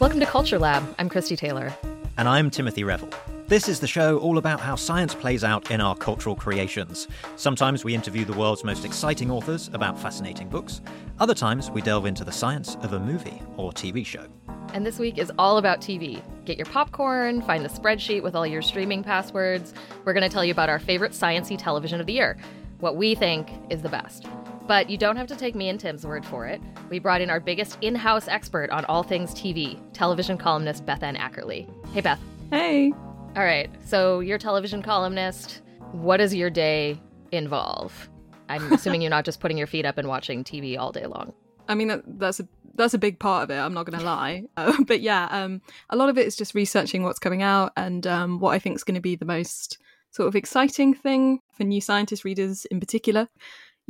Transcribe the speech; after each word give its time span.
Welcome 0.00 0.20
to 0.20 0.24
Culture 0.26 0.58
Lab. 0.58 0.94
I'm 0.98 1.10
Christie 1.10 1.36
Taylor. 1.36 1.74
And 2.16 2.26
I'm 2.26 2.48
Timothy 2.48 2.84
Revell. 2.84 3.10
This 3.48 3.68
is 3.68 3.80
the 3.80 3.86
show 3.86 4.16
all 4.20 4.38
about 4.38 4.58
how 4.58 4.74
science 4.74 5.14
plays 5.14 5.44
out 5.44 5.70
in 5.70 5.78
our 5.82 5.94
cultural 5.94 6.34
creations. 6.34 7.06
Sometimes 7.36 7.84
we 7.84 7.94
interview 7.94 8.24
the 8.24 8.32
world's 8.32 8.64
most 8.64 8.86
exciting 8.86 9.30
authors 9.30 9.68
about 9.74 9.98
fascinating 9.98 10.48
books. 10.48 10.80
Other 11.18 11.34
times 11.34 11.70
we 11.70 11.82
delve 11.82 12.06
into 12.06 12.24
the 12.24 12.32
science 12.32 12.76
of 12.76 12.94
a 12.94 12.98
movie 12.98 13.42
or 13.58 13.72
TV 13.72 14.06
show. 14.06 14.26
And 14.72 14.86
this 14.86 14.98
week 14.98 15.18
is 15.18 15.30
all 15.38 15.58
about 15.58 15.82
TV. 15.82 16.22
Get 16.46 16.56
your 16.56 16.64
popcorn, 16.64 17.42
find 17.42 17.62
the 17.62 17.68
spreadsheet 17.68 18.22
with 18.22 18.34
all 18.34 18.46
your 18.46 18.62
streaming 18.62 19.04
passwords. 19.04 19.74
We're 20.06 20.14
going 20.14 20.26
to 20.26 20.32
tell 20.32 20.46
you 20.46 20.52
about 20.52 20.70
our 20.70 20.78
favorite 20.78 21.12
sciency 21.12 21.58
television 21.58 22.00
of 22.00 22.06
the 22.06 22.14
year, 22.14 22.38
what 22.78 22.96
we 22.96 23.14
think 23.14 23.50
is 23.68 23.82
the 23.82 23.90
best. 23.90 24.24
But 24.70 24.88
you 24.88 24.96
don't 24.96 25.16
have 25.16 25.26
to 25.26 25.34
take 25.34 25.56
me 25.56 25.68
and 25.68 25.80
Tim's 25.80 26.06
word 26.06 26.24
for 26.24 26.46
it. 26.46 26.62
We 26.90 27.00
brought 27.00 27.20
in 27.20 27.28
our 27.28 27.40
biggest 27.40 27.76
in 27.80 27.96
house 27.96 28.28
expert 28.28 28.70
on 28.70 28.84
all 28.84 29.02
things 29.02 29.34
TV, 29.34 29.80
television 29.92 30.38
columnist 30.38 30.86
Bethan 30.86 31.18
Ackerley. 31.18 31.68
Hey, 31.92 32.00
Beth. 32.00 32.20
Hey. 32.52 32.92
All 33.34 33.42
right, 33.42 33.68
so 33.84 34.20
you're 34.20 34.38
television 34.38 34.80
columnist. 34.80 35.62
What 35.90 36.18
does 36.18 36.32
your 36.32 36.50
day 36.50 37.00
involve? 37.32 38.08
I'm 38.48 38.72
assuming 38.72 39.02
you're 39.02 39.10
not 39.10 39.24
just 39.24 39.40
putting 39.40 39.58
your 39.58 39.66
feet 39.66 39.84
up 39.84 39.98
and 39.98 40.06
watching 40.06 40.44
TV 40.44 40.78
all 40.78 40.92
day 40.92 41.06
long. 41.06 41.32
I 41.68 41.74
mean, 41.74 42.00
that's 42.06 42.38
a 42.38 42.46
that's 42.76 42.94
a 42.94 42.98
big 42.98 43.18
part 43.18 43.42
of 43.42 43.50
it. 43.50 43.58
I'm 43.58 43.74
not 43.74 43.86
going 43.86 43.98
to 43.98 44.04
lie, 44.04 44.44
uh, 44.56 44.72
but 44.86 45.00
yeah, 45.00 45.26
um, 45.32 45.62
a 45.88 45.96
lot 45.96 46.10
of 46.10 46.16
it 46.16 46.28
is 46.28 46.36
just 46.36 46.54
researching 46.54 47.02
what's 47.02 47.18
coming 47.18 47.42
out 47.42 47.72
and 47.76 48.06
um, 48.06 48.38
what 48.38 48.52
I 48.52 48.60
think 48.60 48.76
is 48.76 48.84
going 48.84 48.94
to 48.94 49.00
be 49.00 49.16
the 49.16 49.24
most 49.24 49.78
sort 50.12 50.28
of 50.28 50.36
exciting 50.36 50.94
thing 50.94 51.40
for 51.56 51.64
new 51.64 51.80
scientist 51.80 52.24
readers 52.24 52.66
in 52.66 52.78
particular 52.78 53.28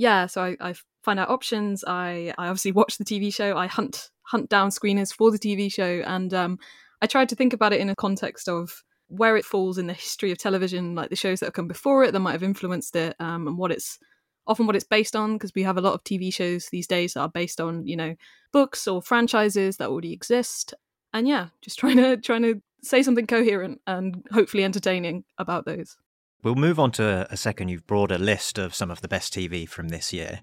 yeah, 0.00 0.24
so 0.24 0.42
I, 0.42 0.56
I 0.60 0.74
find 1.02 1.20
out 1.20 1.28
options. 1.28 1.84
I, 1.86 2.32
I 2.38 2.48
obviously 2.48 2.72
watch 2.72 2.96
the 2.96 3.04
TV 3.04 3.32
show. 3.32 3.54
I 3.54 3.66
hunt 3.66 4.08
hunt 4.22 4.48
down 4.48 4.70
screeners 4.70 5.12
for 5.12 5.30
the 5.30 5.38
TV 5.38 5.70
show, 5.70 6.02
and 6.06 6.32
um, 6.32 6.58
I 7.02 7.06
tried 7.06 7.28
to 7.28 7.36
think 7.36 7.52
about 7.52 7.74
it 7.74 7.82
in 7.82 7.90
a 7.90 7.94
context 7.94 8.48
of 8.48 8.82
where 9.08 9.36
it 9.36 9.44
falls 9.44 9.76
in 9.76 9.88
the 9.88 9.92
history 9.92 10.30
of 10.30 10.38
television, 10.38 10.94
like 10.94 11.10
the 11.10 11.16
shows 11.16 11.40
that 11.40 11.46
have 11.48 11.52
come 11.52 11.68
before 11.68 12.02
it 12.02 12.12
that 12.12 12.20
might 12.20 12.32
have 12.32 12.42
influenced 12.42 12.96
it, 12.96 13.14
um, 13.20 13.46
and 13.46 13.58
what 13.58 13.70
it's 13.70 13.98
often 14.46 14.66
what 14.66 14.74
it's 14.74 14.86
based 14.86 15.14
on. 15.14 15.34
Because 15.34 15.52
we 15.54 15.64
have 15.64 15.76
a 15.76 15.82
lot 15.82 15.92
of 15.92 16.02
TV 16.02 16.32
shows 16.32 16.68
these 16.72 16.86
days 16.86 17.12
that 17.12 17.20
are 17.20 17.28
based 17.28 17.60
on 17.60 17.86
you 17.86 17.96
know 17.98 18.14
books 18.54 18.88
or 18.88 19.02
franchises 19.02 19.76
that 19.76 19.90
already 19.90 20.14
exist, 20.14 20.72
and 21.12 21.28
yeah, 21.28 21.48
just 21.60 21.78
trying 21.78 21.98
to 21.98 22.16
trying 22.16 22.42
to 22.42 22.62
say 22.82 23.02
something 23.02 23.26
coherent 23.26 23.82
and 23.86 24.24
hopefully 24.32 24.64
entertaining 24.64 25.24
about 25.36 25.66
those. 25.66 25.98
We'll 26.42 26.54
move 26.54 26.80
on 26.80 26.90
to 26.92 27.26
a 27.30 27.36
second. 27.36 27.68
You've 27.68 27.86
brought 27.86 28.10
a 28.10 28.16
list 28.16 28.56
of 28.56 28.74
some 28.74 28.90
of 28.90 29.02
the 29.02 29.08
best 29.08 29.34
TV 29.34 29.68
from 29.68 29.90
this 29.90 30.10
year. 30.10 30.40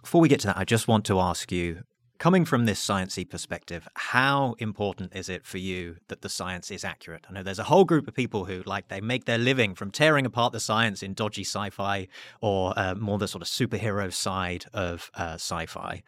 Before 0.00 0.20
we 0.20 0.28
get 0.28 0.40
to 0.40 0.48
that, 0.48 0.58
I 0.58 0.64
just 0.64 0.88
want 0.88 1.04
to 1.04 1.20
ask 1.20 1.52
you 1.52 1.84
coming 2.18 2.44
from 2.44 2.64
this 2.64 2.84
sciencey 2.84 3.28
perspective, 3.28 3.86
how 3.94 4.56
important 4.58 5.14
is 5.14 5.28
it 5.28 5.46
for 5.46 5.58
you 5.58 5.98
that 6.08 6.22
the 6.22 6.28
science 6.28 6.72
is 6.72 6.84
accurate? 6.84 7.26
I 7.30 7.32
know 7.32 7.44
there's 7.44 7.60
a 7.60 7.64
whole 7.64 7.84
group 7.84 8.08
of 8.08 8.14
people 8.14 8.46
who 8.46 8.64
like 8.66 8.88
they 8.88 9.00
make 9.00 9.26
their 9.26 9.38
living 9.38 9.76
from 9.76 9.92
tearing 9.92 10.26
apart 10.26 10.52
the 10.52 10.58
science 10.58 11.00
in 11.00 11.14
dodgy 11.14 11.44
sci-fi 11.44 12.08
or 12.40 12.76
uh, 12.76 12.96
more 12.96 13.18
the 13.18 13.28
sort 13.28 13.42
of 13.42 13.48
superhero 13.48 14.12
side 14.12 14.64
of 14.72 15.12
uh, 15.14 15.34
sci-fi. 15.34 16.02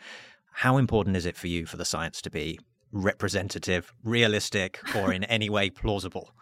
How 0.50 0.78
important 0.78 1.16
is 1.16 1.27
it 1.27 1.36
for 1.36 1.47
you 1.47 1.64
for 1.64 1.77
the 1.77 1.84
science 1.84 2.20
to 2.22 2.31
be 2.31 2.59
representative, 2.91 3.92
realistic, 4.03 4.81
or 4.97 5.12
in 5.12 5.22
any 5.36 5.48
way 5.48 5.70
plausible? 5.70 6.33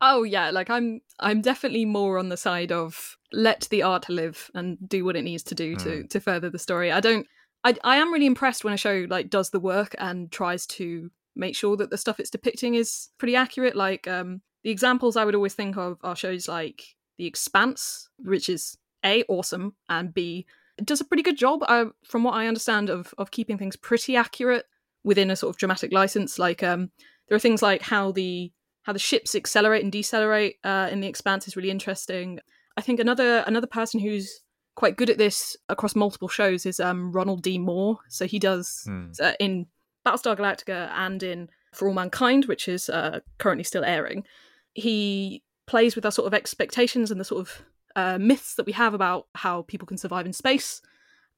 Oh 0.00 0.22
yeah, 0.22 0.50
like 0.50 0.70
I'm 0.70 1.00
I'm 1.20 1.40
definitely 1.40 1.84
more 1.84 2.18
on 2.18 2.28
the 2.28 2.36
side 2.36 2.72
of 2.72 3.16
let 3.32 3.68
the 3.70 3.82
art 3.82 4.08
live 4.08 4.50
and 4.54 4.76
do 4.88 5.04
what 5.04 5.16
it 5.16 5.22
needs 5.22 5.42
to 5.44 5.54
do 5.54 5.76
mm. 5.76 5.82
to 5.82 6.00
hmm. 6.00 6.06
to 6.06 6.20
further 6.20 6.50
the 6.50 6.58
story. 6.58 6.92
I 6.92 7.00
don't 7.00 7.26
I 7.64 7.76
I 7.84 7.96
am 7.96 8.12
really 8.12 8.26
impressed 8.26 8.64
when 8.64 8.74
a 8.74 8.78
show 8.78 9.06
like 9.08 9.30
does 9.30 9.50
the 9.50 9.60
work 9.60 9.94
and 9.98 10.30
tries 10.30 10.66
to 10.66 11.10
make 11.34 11.54
sure 11.54 11.76
that 11.76 11.90
the 11.90 11.98
stuff 11.98 12.20
it's 12.20 12.30
depicting 12.30 12.74
is 12.74 13.08
pretty 13.18 13.36
accurate. 13.36 13.76
Like 13.76 14.06
um 14.08 14.40
the 14.64 14.70
examples 14.70 15.16
I 15.16 15.24
would 15.24 15.34
always 15.34 15.54
think 15.54 15.76
of 15.76 15.98
are 16.02 16.16
shows 16.16 16.48
like 16.48 16.96
The 17.18 17.26
Expanse, 17.26 18.08
which 18.18 18.48
is 18.48 18.76
A 19.04 19.22
awesome 19.28 19.74
and 19.88 20.12
B 20.12 20.46
does 20.84 21.00
a 21.00 21.04
pretty 21.04 21.22
good 21.22 21.38
job 21.38 21.60
uh, 21.66 21.86
from 22.04 22.22
what 22.22 22.34
I 22.34 22.46
understand 22.46 22.90
of 22.90 23.14
of 23.18 23.30
keeping 23.30 23.58
things 23.58 23.76
pretty 23.76 24.16
accurate 24.16 24.66
within 25.04 25.30
a 25.30 25.36
sort 25.36 25.54
of 25.54 25.58
dramatic 25.58 25.92
license 25.92 26.38
like 26.38 26.62
um 26.62 26.90
there 27.28 27.36
are 27.36 27.40
things 27.40 27.62
like 27.62 27.82
how 27.82 28.12
the 28.12 28.52
how 28.86 28.92
the 28.92 29.00
ships 29.00 29.34
accelerate 29.34 29.82
and 29.82 29.90
decelerate 29.90 30.58
uh, 30.62 30.88
in 30.92 31.00
the 31.00 31.08
expanse 31.08 31.48
is 31.48 31.56
really 31.56 31.72
interesting. 31.72 32.38
I 32.76 32.80
think 32.82 33.00
another 33.00 33.42
another 33.44 33.66
person 33.66 33.98
who's 33.98 34.42
quite 34.76 34.96
good 34.96 35.10
at 35.10 35.18
this 35.18 35.56
across 35.68 35.96
multiple 35.96 36.28
shows 36.28 36.64
is 36.64 36.78
um, 36.78 37.10
Ronald 37.10 37.42
D. 37.42 37.58
Moore. 37.58 37.98
So 38.08 38.26
he 38.26 38.38
does 38.38 38.84
hmm. 38.86 39.10
uh, 39.20 39.32
in 39.40 39.66
Battlestar 40.06 40.36
Galactica 40.36 40.88
and 40.94 41.20
in 41.20 41.48
For 41.72 41.88
All 41.88 41.94
Mankind, 41.94 42.44
which 42.44 42.68
is 42.68 42.88
uh, 42.88 43.18
currently 43.38 43.64
still 43.64 43.84
airing. 43.84 44.24
He 44.74 45.42
plays 45.66 45.96
with 45.96 46.04
our 46.04 46.12
sort 46.12 46.28
of 46.28 46.34
expectations 46.34 47.10
and 47.10 47.18
the 47.18 47.24
sort 47.24 47.40
of 47.40 47.62
uh, 47.96 48.18
myths 48.18 48.54
that 48.54 48.66
we 48.66 48.72
have 48.72 48.94
about 48.94 49.26
how 49.34 49.62
people 49.62 49.86
can 49.86 49.98
survive 49.98 50.26
in 50.26 50.32
space 50.32 50.80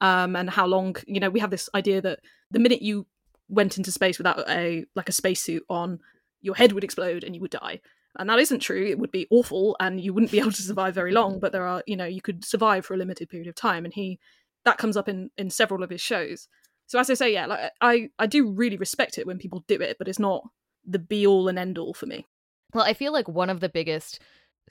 um, 0.01 0.35
and 0.35 0.51
how 0.51 0.67
long. 0.67 0.97
You 1.07 1.19
know, 1.19 1.31
we 1.31 1.39
have 1.39 1.49
this 1.49 1.67
idea 1.73 1.99
that 2.01 2.19
the 2.51 2.59
minute 2.59 2.83
you 2.83 3.07
went 3.47 3.75
into 3.77 3.91
space 3.91 4.19
without 4.19 4.47
a 4.47 4.85
like 4.95 5.09
a 5.09 5.13
spacesuit 5.13 5.63
on, 5.67 5.99
your 6.41 6.55
head 6.55 6.71
would 6.71 6.83
explode 6.83 7.23
and 7.23 7.35
you 7.35 7.41
would 7.41 7.51
die. 7.51 7.81
And 8.17 8.29
that 8.29 8.39
isn't 8.39 8.59
true. 8.59 8.85
It 8.85 8.97
would 8.97 9.11
be 9.11 9.27
awful 9.29 9.75
and 9.79 10.01
you 10.01 10.13
wouldn't 10.13 10.31
be 10.31 10.39
able 10.39 10.51
to 10.51 10.61
survive 10.61 10.95
very 10.95 11.11
long, 11.11 11.39
but 11.39 11.51
there 11.51 11.67
are, 11.67 11.83
you 11.85 11.95
know, 11.95 12.05
you 12.05 12.21
could 12.21 12.43
survive 12.43 12.85
for 12.85 12.95
a 12.95 12.97
limited 12.97 13.29
period 13.29 13.47
of 13.47 13.55
time. 13.55 13.85
And 13.85 13.93
he, 13.93 14.19
that 14.65 14.77
comes 14.77 14.97
up 14.97 15.07
in, 15.07 15.29
in 15.37 15.49
several 15.49 15.83
of 15.83 15.89
his 15.89 16.01
shows. 16.01 16.47
So 16.87 16.97
as 16.97 17.09
I 17.09 17.13
say, 17.13 17.31
yeah, 17.31 17.45
like 17.45 17.71
I, 17.81 18.09
I 18.17 18.25
do 18.25 18.49
really 18.49 18.77
respect 18.77 19.19
it 19.19 19.27
when 19.27 19.37
people 19.37 19.63
do 19.67 19.75
it, 19.75 19.97
but 19.99 20.07
it's 20.07 20.17
not 20.17 20.43
the 20.85 20.97
be 20.97 21.27
all 21.27 21.47
and 21.47 21.59
end 21.59 21.77
all 21.77 21.93
for 21.93 22.07
me. 22.07 22.25
Well, 22.73 22.83
I 22.83 22.93
feel 22.93 23.13
like 23.13 23.27
one 23.27 23.49
of 23.49 23.59
the 23.59 23.69
biggest 23.69 24.19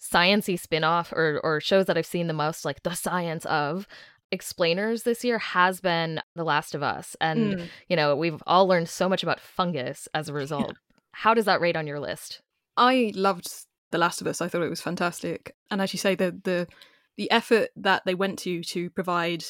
sciency 0.01 0.59
spin-off 0.59 1.12
or 1.12 1.41
or 1.43 1.61
shows 1.61 1.87
that 1.87 1.97
I've 1.97 2.07
seen 2.07 2.27
the 2.27 2.33
most, 2.33 2.65
like 2.65 2.83
the 2.83 2.95
science 2.95 3.45
of 3.47 3.87
explainers 4.31 5.05
this 5.05 5.25
year 5.25 5.39
has 5.39 5.81
been 5.81 6.21
The 6.34 6.45
Last 6.45 6.75
of 6.75 6.83
Us. 6.83 7.17
And, 7.21 7.55
mm. 7.55 7.67
you 7.89 7.97
know, 7.97 8.15
we've 8.15 8.43
all 8.47 8.67
learned 8.69 8.89
so 8.89 9.09
much 9.09 9.23
about 9.23 9.41
fungus 9.41 10.09
as 10.12 10.28
a 10.28 10.33
result. 10.33 10.77
How 11.19 11.34
does 11.34 11.47
that 11.47 11.61
rate 11.61 11.75
on 11.75 11.89
your 11.89 11.99
list? 11.99 12.43
I 12.77 13.12
loved 13.17 13.49
The 13.91 13.99
Last 13.99 14.21
of 14.21 14.29
Us. 14.29 14.41
I 14.41 14.47
thought 14.47 14.62
it 14.62 14.71
was 14.71 14.81
fantastic. 14.81 15.56
And 15.69 15.83
as 15.83 15.93
you 15.93 15.99
say, 15.99 16.15
the 16.15 16.39
the 16.45 16.69
the 17.17 17.29
effort 17.33 17.71
that 17.75 18.03
they 18.06 18.15
went 18.15 18.39
to 18.41 18.62
to 18.62 18.89
provide 18.91 19.45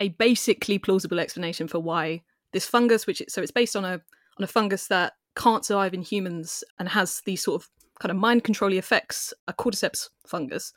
a 0.00 0.08
basically 0.08 0.80
plausible 0.80 1.20
explanation 1.20 1.68
for 1.68 1.78
why 1.78 2.22
this 2.52 2.66
fungus, 2.66 3.06
which 3.06 3.22
so 3.28 3.40
it's 3.40 3.52
based 3.52 3.76
on 3.76 3.84
a 3.84 4.00
on 4.36 4.42
a 4.42 4.48
fungus 4.48 4.88
that 4.88 5.12
can't 5.36 5.64
survive 5.64 5.94
in 5.94 6.02
humans 6.02 6.64
and 6.80 6.88
has 6.88 7.22
these 7.24 7.44
sort 7.44 7.62
of 7.62 7.68
kind 8.00 8.10
of 8.10 8.16
mind 8.16 8.42
controlling 8.42 8.78
effects, 8.78 9.32
a 9.46 9.52
cordyceps 9.52 10.08
fungus. 10.26 10.72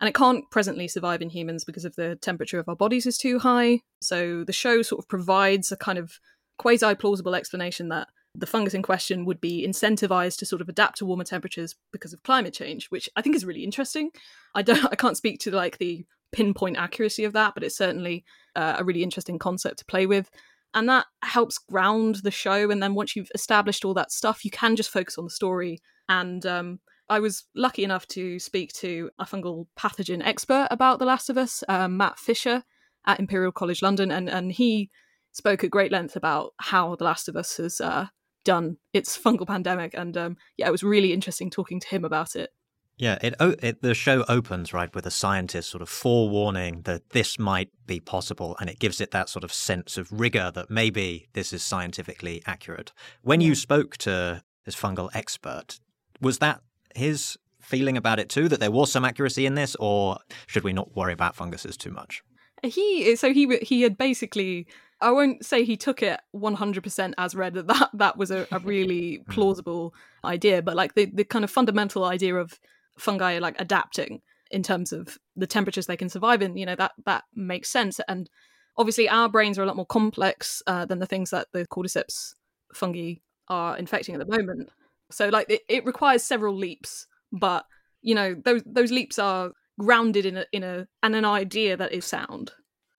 And 0.00 0.08
it 0.08 0.14
can't 0.14 0.50
presently 0.50 0.88
survive 0.88 1.20
in 1.20 1.28
humans 1.28 1.62
because 1.62 1.84
of 1.84 1.94
the 1.96 2.16
temperature 2.16 2.58
of 2.58 2.70
our 2.70 2.76
bodies 2.76 3.04
is 3.04 3.18
too 3.18 3.38
high. 3.38 3.80
So 4.00 4.44
the 4.44 4.52
show 4.54 4.80
sort 4.80 5.04
of 5.04 5.08
provides 5.08 5.70
a 5.70 5.76
kind 5.76 5.98
of 5.98 6.18
quasi 6.56 6.94
plausible 6.94 7.34
explanation 7.34 7.90
that 7.90 8.08
the 8.34 8.46
fungus 8.46 8.74
in 8.74 8.82
question 8.82 9.24
would 9.24 9.40
be 9.40 9.66
incentivized 9.66 10.38
to 10.38 10.46
sort 10.46 10.60
of 10.60 10.68
adapt 10.68 10.98
to 10.98 11.06
warmer 11.06 11.24
temperatures 11.24 11.76
because 11.92 12.12
of 12.12 12.22
climate 12.22 12.54
change, 12.54 12.86
which 12.86 13.08
I 13.16 13.22
think 13.22 13.36
is 13.36 13.44
really 13.44 13.64
interesting. 13.64 14.10
I 14.54 14.62
don't, 14.62 14.84
I 14.92 14.96
can't 14.96 15.16
speak 15.16 15.40
to 15.40 15.50
like 15.50 15.78
the 15.78 16.04
pinpoint 16.32 16.76
accuracy 16.76 17.24
of 17.24 17.32
that, 17.34 17.54
but 17.54 17.62
it's 17.62 17.76
certainly 17.76 18.24
uh, 18.56 18.76
a 18.78 18.84
really 18.84 19.02
interesting 19.02 19.38
concept 19.38 19.78
to 19.78 19.84
play 19.84 20.06
with. 20.06 20.30
And 20.74 20.88
that 20.88 21.06
helps 21.22 21.58
ground 21.58 22.16
the 22.24 22.32
show. 22.32 22.70
And 22.70 22.82
then 22.82 22.94
once 22.94 23.14
you've 23.14 23.30
established 23.34 23.84
all 23.84 23.94
that 23.94 24.10
stuff, 24.10 24.44
you 24.44 24.50
can 24.50 24.74
just 24.74 24.90
focus 24.90 25.16
on 25.16 25.24
the 25.24 25.30
story. 25.30 25.78
And 26.08 26.44
um, 26.44 26.80
I 27.08 27.20
was 27.20 27.44
lucky 27.54 27.84
enough 27.84 28.08
to 28.08 28.40
speak 28.40 28.72
to 28.74 29.10
a 29.18 29.24
fungal 29.24 29.66
pathogen 29.78 30.24
expert 30.24 30.66
about 30.72 30.98
The 30.98 31.04
Last 31.04 31.30
of 31.30 31.38
Us, 31.38 31.62
um, 31.68 31.96
Matt 31.96 32.18
Fisher 32.18 32.64
at 33.06 33.20
Imperial 33.20 33.52
College 33.52 33.82
London, 33.82 34.10
and 34.10 34.28
and 34.28 34.50
he 34.50 34.90
spoke 35.32 35.62
at 35.62 35.70
great 35.70 35.92
length 35.92 36.16
about 36.16 36.54
how 36.58 36.96
The 36.96 37.04
Last 37.04 37.28
of 37.28 37.36
Us 37.36 37.56
has 37.58 37.80
uh, 37.80 38.06
done 38.44 38.76
its 38.92 39.18
fungal 39.22 39.46
pandemic, 39.46 39.94
and 39.94 40.16
um, 40.16 40.36
yeah, 40.56 40.68
it 40.68 40.72
was 40.72 40.82
really 40.82 41.12
interesting 41.12 41.50
talking 41.50 41.80
to 41.80 41.88
him 41.88 42.04
about 42.04 42.36
it. 42.36 42.50
Yeah, 42.96 43.18
it, 43.22 43.34
it, 43.40 43.82
the 43.82 43.92
show 43.92 44.24
opens 44.28 44.72
right 44.72 44.94
with 44.94 45.04
a 45.04 45.10
scientist 45.10 45.68
sort 45.68 45.82
of 45.82 45.88
forewarning 45.88 46.82
that 46.82 47.10
this 47.10 47.40
might 47.40 47.70
be 47.86 47.98
possible, 47.98 48.56
and 48.60 48.70
it 48.70 48.78
gives 48.78 49.00
it 49.00 49.10
that 49.10 49.28
sort 49.28 49.42
of 49.42 49.52
sense 49.52 49.98
of 49.98 50.12
rigor 50.12 50.52
that 50.54 50.70
maybe 50.70 51.28
this 51.32 51.52
is 51.52 51.62
scientifically 51.62 52.40
accurate. 52.46 52.92
When 53.22 53.40
you 53.40 53.56
spoke 53.56 53.96
to 53.98 54.44
this 54.64 54.76
fungal 54.76 55.10
expert, 55.12 55.80
was 56.20 56.38
that 56.38 56.60
his 56.94 57.36
feeling 57.60 57.96
about 57.96 58.20
it 58.20 58.28
too? 58.28 58.48
That 58.48 58.60
there 58.60 58.70
was 58.70 58.92
some 58.92 59.04
accuracy 59.04 59.44
in 59.44 59.56
this, 59.56 59.74
or 59.80 60.18
should 60.46 60.62
we 60.62 60.72
not 60.72 60.94
worry 60.94 61.12
about 61.12 61.34
funguses 61.34 61.76
too 61.76 61.90
much? 61.90 62.22
He 62.62 63.16
so 63.16 63.32
he 63.32 63.58
he 63.58 63.82
had 63.82 63.98
basically 63.98 64.68
I 65.04 65.10
won't 65.10 65.44
say 65.44 65.64
he 65.64 65.76
took 65.76 66.02
it 66.02 66.18
100% 66.34 67.14
as 67.18 67.34
read 67.34 67.54
that 67.54 67.66
that, 67.66 67.90
that 67.92 68.16
was 68.16 68.30
a, 68.30 68.46
a 68.50 68.58
really 68.58 69.16
hmm. 69.26 69.32
plausible 69.32 69.94
idea, 70.24 70.62
but 70.62 70.76
like 70.76 70.94
the, 70.94 71.06
the 71.06 71.24
kind 71.24 71.44
of 71.44 71.50
fundamental 71.50 72.04
idea 72.04 72.36
of 72.36 72.58
fungi 72.98 73.38
like 73.38 73.60
adapting 73.60 74.22
in 74.50 74.62
terms 74.62 74.92
of 74.92 75.18
the 75.36 75.46
temperatures 75.46 75.86
they 75.86 75.96
can 75.96 76.08
survive 76.08 76.40
in, 76.40 76.56
you 76.56 76.64
know, 76.64 76.76
that 76.76 76.92
that 77.04 77.24
makes 77.34 77.70
sense. 77.70 78.00
And 78.08 78.30
obviously, 78.78 79.08
our 79.08 79.28
brains 79.28 79.58
are 79.58 79.62
a 79.62 79.66
lot 79.66 79.76
more 79.76 79.86
complex 79.86 80.62
uh, 80.66 80.86
than 80.86 81.00
the 81.00 81.06
things 81.06 81.30
that 81.30 81.48
the 81.52 81.66
cordyceps 81.66 82.34
fungi 82.72 83.14
are 83.48 83.76
infecting 83.76 84.14
at 84.14 84.20
the 84.20 84.36
moment. 84.36 84.70
So 85.10 85.28
like 85.28 85.50
it, 85.50 85.62
it 85.68 85.84
requires 85.84 86.22
several 86.22 86.56
leaps, 86.56 87.06
but 87.30 87.66
you 88.00 88.14
know 88.14 88.34
those 88.42 88.62
those 88.64 88.90
leaps 88.90 89.18
are 89.18 89.52
grounded 89.78 90.24
in 90.24 90.38
a 90.38 90.46
in 90.52 90.62
a 90.62 90.86
and 91.02 91.14
an 91.14 91.24
idea 91.24 91.76
that 91.76 91.92
is 91.92 92.06
sound. 92.06 92.52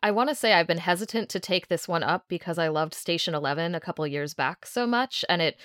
I 0.06 0.12
want 0.12 0.30
to 0.30 0.36
say 0.36 0.54
I've 0.54 0.68
been 0.68 0.78
hesitant 0.78 1.30
to 1.30 1.40
take 1.40 1.68
this 1.68 1.88
one 1.88 2.04
up 2.04 2.26
because 2.28 2.60
I 2.60 2.68
loved 2.68 2.94
Station 2.94 3.34
11 3.34 3.74
a 3.74 3.80
couple 3.80 4.06
years 4.06 4.36
back 4.36 4.68
so 4.68 4.86
much 4.86 5.26
and 5.28 5.42
it 5.42 5.58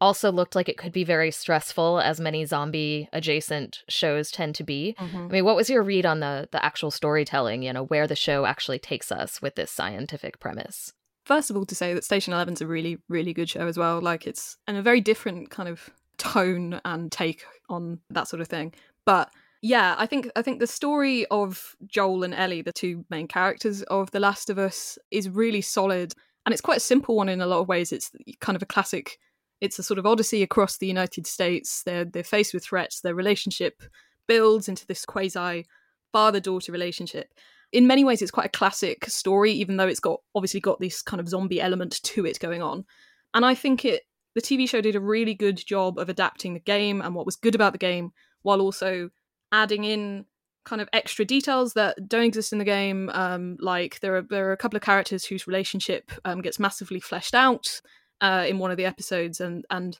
also 0.00 0.32
looked 0.32 0.56
like 0.56 0.68
it 0.68 0.76
could 0.76 0.90
be 0.90 1.04
very 1.04 1.30
stressful 1.30 2.00
as 2.00 2.18
many 2.18 2.44
zombie 2.44 3.08
adjacent 3.12 3.84
shows 3.88 4.32
tend 4.32 4.56
to 4.56 4.64
be. 4.64 4.96
Mm-hmm. 4.98 5.16
I 5.16 5.28
mean, 5.28 5.44
what 5.44 5.54
was 5.54 5.70
your 5.70 5.84
read 5.84 6.06
on 6.06 6.18
the 6.18 6.48
the 6.50 6.62
actual 6.64 6.90
storytelling, 6.90 7.62
you 7.62 7.72
know, 7.72 7.84
where 7.84 8.08
the 8.08 8.16
show 8.16 8.46
actually 8.46 8.80
takes 8.80 9.12
us 9.12 9.40
with 9.40 9.54
this 9.54 9.70
scientific 9.70 10.40
premise? 10.40 10.92
First 11.24 11.48
of 11.48 11.56
all 11.56 11.64
to 11.64 11.76
say 11.76 11.94
that 11.94 12.02
Station 12.02 12.34
11's 12.34 12.62
a 12.62 12.66
really 12.66 12.98
really 13.08 13.32
good 13.32 13.48
show 13.48 13.68
as 13.68 13.78
well. 13.78 14.00
Like 14.00 14.26
it's 14.26 14.56
and 14.66 14.76
a 14.76 14.82
very 14.82 15.00
different 15.00 15.50
kind 15.50 15.68
of 15.68 15.88
tone 16.18 16.80
and 16.84 17.12
take 17.12 17.44
on 17.68 18.00
that 18.10 18.26
sort 18.26 18.40
of 18.40 18.48
thing. 18.48 18.74
But 19.04 19.32
yeah, 19.64 19.94
I 19.96 20.04
think 20.04 20.30
I 20.36 20.42
think 20.42 20.60
the 20.60 20.66
story 20.66 21.24
of 21.30 21.74
Joel 21.86 22.22
and 22.22 22.34
Ellie, 22.34 22.60
the 22.60 22.70
two 22.70 23.06
main 23.08 23.26
characters 23.26 23.82
of 23.84 24.10
The 24.10 24.20
Last 24.20 24.50
of 24.50 24.58
Us, 24.58 24.98
is 25.10 25.30
really 25.30 25.62
solid, 25.62 26.12
and 26.44 26.52
it's 26.52 26.60
quite 26.60 26.76
a 26.76 26.80
simple 26.80 27.16
one 27.16 27.30
in 27.30 27.40
a 27.40 27.46
lot 27.46 27.60
of 27.60 27.68
ways. 27.68 27.90
It's 27.90 28.10
kind 28.40 28.56
of 28.56 28.62
a 28.62 28.66
classic. 28.66 29.18
It's 29.62 29.78
a 29.78 29.82
sort 29.82 29.98
of 29.98 30.04
odyssey 30.04 30.42
across 30.42 30.76
the 30.76 30.86
United 30.86 31.26
States. 31.26 31.82
They're 31.82 32.04
they're 32.04 32.22
faced 32.22 32.52
with 32.52 32.62
threats. 32.62 33.00
Their 33.00 33.14
relationship 33.14 33.82
builds 34.28 34.68
into 34.68 34.86
this 34.86 35.06
quasi 35.06 35.64
father 36.12 36.40
daughter 36.40 36.70
relationship. 36.70 37.32
In 37.72 37.86
many 37.86 38.04
ways, 38.04 38.20
it's 38.20 38.30
quite 38.30 38.46
a 38.48 38.58
classic 38.58 39.06
story, 39.06 39.52
even 39.52 39.78
though 39.78 39.88
it's 39.88 39.98
got 39.98 40.20
obviously 40.34 40.60
got 40.60 40.78
this 40.78 41.00
kind 41.00 41.22
of 41.22 41.28
zombie 41.30 41.62
element 41.62 42.02
to 42.02 42.26
it 42.26 42.38
going 42.38 42.60
on. 42.60 42.84
And 43.32 43.46
I 43.46 43.54
think 43.54 43.86
it 43.86 44.02
the 44.34 44.42
TV 44.42 44.68
show 44.68 44.82
did 44.82 44.94
a 44.94 45.00
really 45.00 45.32
good 45.32 45.56
job 45.56 45.98
of 45.98 46.10
adapting 46.10 46.52
the 46.52 46.60
game 46.60 47.00
and 47.00 47.14
what 47.14 47.24
was 47.24 47.36
good 47.36 47.54
about 47.54 47.72
the 47.72 47.78
game, 47.78 48.12
while 48.42 48.60
also 48.60 49.08
adding 49.54 49.84
in 49.84 50.26
kind 50.64 50.82
of 50.82 50.88
extra 50.92 51.24
details 51.24 51.74
that 51.74 52.08
don't 52.08 52.24
exist 52.24 52.52
in 52.52 52.58
the 52.58 52.64
game. 52.64 53.10
Um, 53.14 53.56
like 53.60 54.00
there 54.00 54.16
are 54.16 54.22
there 54.22 54.48
are 54.48 54.52
a 54.52 54.56
couple 54.56 54.76
of 54.76 54.82
characters 54.82 55.24
whose 55.24 55.46
relationship 55.46 56.10
um, 56.24 56.42
gets 56.42 56.58
massively 56.58 57.00
fleshed 57.00 57.34
out 57.34 57.80
uh, 58.20 58.44
in 58.46 58.58
one 58.58 58.70
of 58.70 58.76
the 58.76 58.84
episodes, 58.84 59.40
and 59.40 59.64
and 59.70 59.98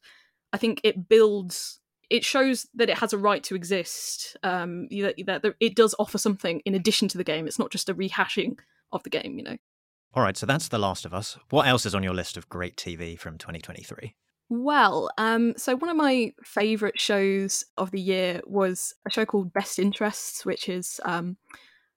I 0.53 0.59
think 0.59 0.81
it 0.83 1.09
builds. 1.09 1.81
It 2.11 2.25
shows 2.25 2.67
that 2.75 2.91
it 2.91 2.99
has 2.99 3.15
a 3.15 3.19
right 3.19 3.43
to 3.45 3.55
exist. 3.55 4.37
Um, 4.43 4.89
that, 4.91 5.15
that 5.27 5.55
it 5.59 5.75
does 5.75 5.95
offer 5.99 6.19
something 6.19 6.61
in 6.67 6.75
addition 6.75 7.09
to 7.09 7.19
the 7.19 7.25
game. 7.25 7.47
It's 7.47 7.59
not 7.59 7.71
just 7.71 7.89
a 7.89 7.95
rehashing 7.95 8.59
of 8.93 9.03
the 9.05 9.11
game. 9.11 9.39
You 9.39 9.45
know. 9.45 9.57
All 10.13 10.23
right, 10.23 10.37
so 10.37 10.47
that's 10.47 10.69
The 10.69 10.79
Last 10.79 11.05
of 11.05 11.13
Us. 11.13 11.37
What 11.51 11.67
else 11.67 11.87
is 11.87 11.95
on 11.95 12.05
your 12.05 12.15
list 12.15 12.37
of 12.37 12.49
great 12.49 12.77
TV 12.77 13.19
from 13.19 13.37
2023? 13.37 14.15
Well, 14.51 15.11
um, 15.17 15.55
so 15.57 15.75
one 15.75 15.91
of 15.91 15.97
my 15.97 16.33
favourite 16.43 17.01
shows 17.01 17.65
of 17.79 17.91
the 17.91 18.01
year 18.01 18.41
was 18.45 18.95
a 19.07 19.11
show 19.11 19.25
called 19.25 19.53
Best 19.53 19.79
Interests, 19.79 20.45
which 20.45 20.69
is 20.69 21.01
um, 21.05 21.37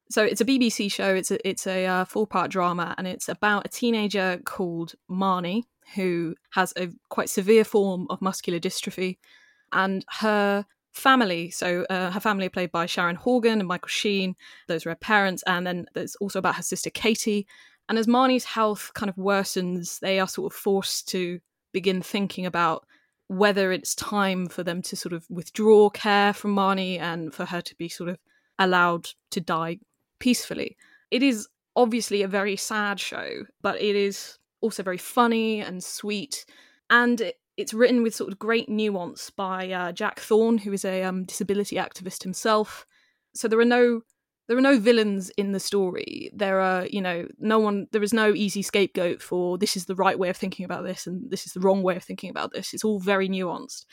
so 0.10 0.24
it's 0.24 0.42
a 0.42 0.46
BBC 0.46 0.92
show. 0.92 1.14
It's 1.14 1.32
a 1.32 1.48
it's 1.48 1.68
a 1.68 1.86
uh, 1.86 2.06
four 2.06 2.26
part 2.26 2.50
drama, 2.50 2.96
and 2.98 3.08
it's 3.08 3.28
about 3.28 3.66
a 3.66 3.70
teenager 3.70 4.40
called 4.46 4.96
Marnie 5.10 5.64
who 5.96 6.36
has 6.52 6.74
a 6.78 6.90
quite 7.10 7.30
severe 7.30 7.64
form 7.64 8.08
of 8.10 8.22
muscular 8.22 8.60
dystrophy, 8.60 9.18
and 9.74 10.06
her 10.20 10.66
family. 10.94 11.52
So 11.52 11.86
uh, 11.90 12.12
her 12.12 12.20
family 12.20 12.50
played 12.50 12.72
by 12.72 12.86
Sharon 12.86 13.16
Horgan 13.16 13.60
and 13.60 13.68
Michael 13.68 13.90
Sheen. 13.90 14.36
Those 14.68 14.86
are 14.86 14.90
her 14.90 14.96
parents, 14.96 15.44
and 15.48 15.68
then 15.68 15.86
there's 15.94 16.16
also 16.16 16.40
about 16.40 16.56
her 16.56 16.64
sister 16.64 16.90
Katie. 16.90 17.46
And 17.90 17.98
as 17.98 18.08
Marnie's 18.08 18.44
health 18.44 18.92
kind 18.96 19.10
of 19.10 19.16
worsens, 19.16 20.00
they 20.00 20.20
are 20.20 20.28
sort 20.28 20.54
of 20.54 20.58
forced 20.58 21.08
to 21.10 21.40
begin 21.74 22.02
thinking 22.02 22.46
about 22.46 22.86
whether 23.28 23.72
it's 23.72 23.94
time 23.96 24.48
for 24.48 24.64
them 24.64 24.81
to 24.81 24.96
sort 24.96 25.14
of 25.14 25.25
withdraw 25.30 25.90
care 25.90 26.34
from 26.34 26.56
Marnie 26.56 27.00
and 27.00 27.34
for 27.34 27.46
her 27.46 27.62
to 27.62 27.75
be 27.75 27.90
sort 27.90 28.10
of 28.10 28.18
allowed 28.58 29.10
to 29.31 29.42
die 29.42 29.80
peacefully. 30.19 30.78
It 31.12 31.22
is 31.22 31.48
obviously 31.75 32.24
a 32.24 32.28
very 32.28 32.56
sad 32.56 33.00
show, 33.00 33.44
but 33.62 33.81
it 33.81 33.96
is 33.96 34.38
also 34.62 34.81
very 34.81 34.98
funny 34.98 35.62
and 35.62 35.84
sweet. 35.84 36.46
And 36.90 37.22
it, 37.22 37.36
it's 37.58 37.74
written 37.74 38.02
with 38.02 38.16
sort 38.16 38.31
of 38.31 38.40
great 38.40 38.70
nuance 38.70 39.30
by 39.30 39.72
uh, 39.72 39.92
Jack 39.92 40.20
Thorne, 40.20 40.58
who 40.58 40.74
is 40.74 40.86
a 40.86 41.04
um, 41.04 41.25
disability 41.25 41.75
activist 41.75 42.24
himself. 42.24 42.86
So 43.34 43.48
there 43.48 43.60
are 43.60 43.66
no 43.66 44.02
there 44.48 44.58
are 44.58 44.62
no 44.62 44.80
villains 44.80 45.30
in 45.32 45.52
the 45.52 45.60
story. 45.60 46.32
There 46.34 46.62
are, 46.62 46.86
you 46.86 47.02
know, 47.02 47.28
no 47.38 47.60
one, 47.60 47.88
there 47.92 48.04
is 48.04 48.14
no 48.14 48.34
easy 48.34 48.62
scapegoat 48.62 49.22
for 49.22 49.58
this 49.58 49.76
is 49.76 49.86
the 49.86 49.96
right 49.96 50.18
way 50.18 50.30
of 50.30 50.38
thinking 50.38 50.64
about 50.66 50.84
this 50.84 51.06
and 51.06 51.30
this 51.30 51.46
is 51.46 51.54
the 51.54 51.60
wrong 51.60 51.84
way 51.84 51.96
of 51.98 52.04
thinking 52.04 52.30
about 52.30 52.54
this. 52.54 52.74
It's 52.74 52.84
all 52.84 53.00
very 53.00 53.28
nuanced. 53.28 53.86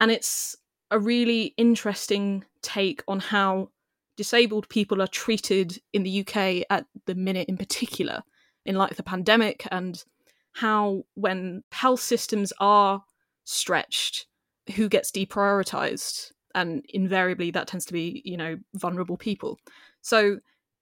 And 0.00 0.10
it's 0.10 0.54
a 0.90 0.98
really 0.98 1.54
interesting 1.56 2.44
take 2.62 3.02
on 3.08 3.18
how 3.18 3.70
disabled 4.16 4.68
people 4.68 5.02
are 5.02 5.08
treated 5.08 5.80
in 5.92 6.04
the 6.04 6.20
UK 6.20 6.64
at 6.70 6.86
the 7.06 7.14
minute 7.14 7.48
in 7.48 7.56
particular, 7.56 8.22
in 8.64 8.76
light 8.76 8.92
of 8.92 8.96
the 8.96 9.02
pandemic, 9.02 9.66
and 9.70 10.04
how 10.52 11.02
when 11.14 11.62
health 11.72 12.00
systems 12.00 12.52
are 12.60 13.02
stretched, 13.44 14.26
who 14.74 14.88
gets 14.88 15.10
deprioritized 15.10 16.32
and 16.56 16.84
invariably 16.88 17.52
that 17.52 17.68
tends 17.68 17.84
to 17.84 17.92
be 17.92 18.20
you 18.24 18.36
know 18.36 18.56
vulnerable 18.74 19.16
people 19.16 19.60
so 20.00 20.38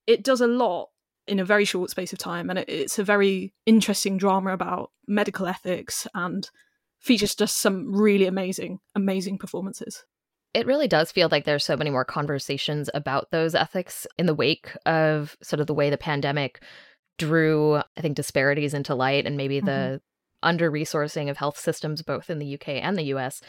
it 0.06 0.25
does 0.25 0.41
a 0.41 0.47
lot 0.47 0.88
in 1.26 1.38
a 1.38 1.44
very 1.44 1.65
short 1.65 1.91
space 1.91 2.12
of 2.12 2.19
time, 2.19 2.50
and 2.50 2.59
it, 2.59 2.69
it's 2.69 2.99
a 2.99 3.05
very 3.05 3.53
interesting 3.67 4.17
drama 4.17 4.53
about 4.53 4.91
medical 5.06 5.47
ethics 5.47 6.06
and 6.15 6.50
features 7.00 7.35
just 7.35 7.59
some 7.59 7.94
really 7.94 8.26
amazing, 8.26 8.79
amazing 8.94 9.38
performances. 9.38 10.05
It 10.53 10.67
really 10.67 10.87
does 10.87 11.11
feel 11.11 11.29
like 11.31 11.44
there's 11.44 11.65
so 11.65 11.76
many 11.76 11.91
more 11.91 12.05
conversations 12.05 12.88
about 12.94 13.31
those 13.31 13.55
ethics 13.55 14.06
in 14.19 14.26
the 14.26 14.35
wake 14.35 14.76
of 14.87 15.37
sort 15.43 15.61
of 15.61 15.67
the 15.67 15.75
way 15.75 15.91
the 15.91 15.99
pandemic 15.99 16.62
drew, 17.19 17.76
I 17.76 18.00
think, 18.00 18.15
disparities 18.15 18.75
into 18.75 18.94
light 18.94 19.26
and 19.26 19.37
maybe 19.37 19.56
mm-hmm. 19.56 19.67
the 19.67 20.00
under 20.44 20.70
resourcing 20.70 21.29
of 21.29 21.38
health 21.38 21.58
systems 21.58 22.02
both 22.02 22.31
in 22.31 22.38
the 22.38 22.55
UK 22.55 22.69
and 22.69 22.96
the 22.96 23.14
US. 23.14 23.41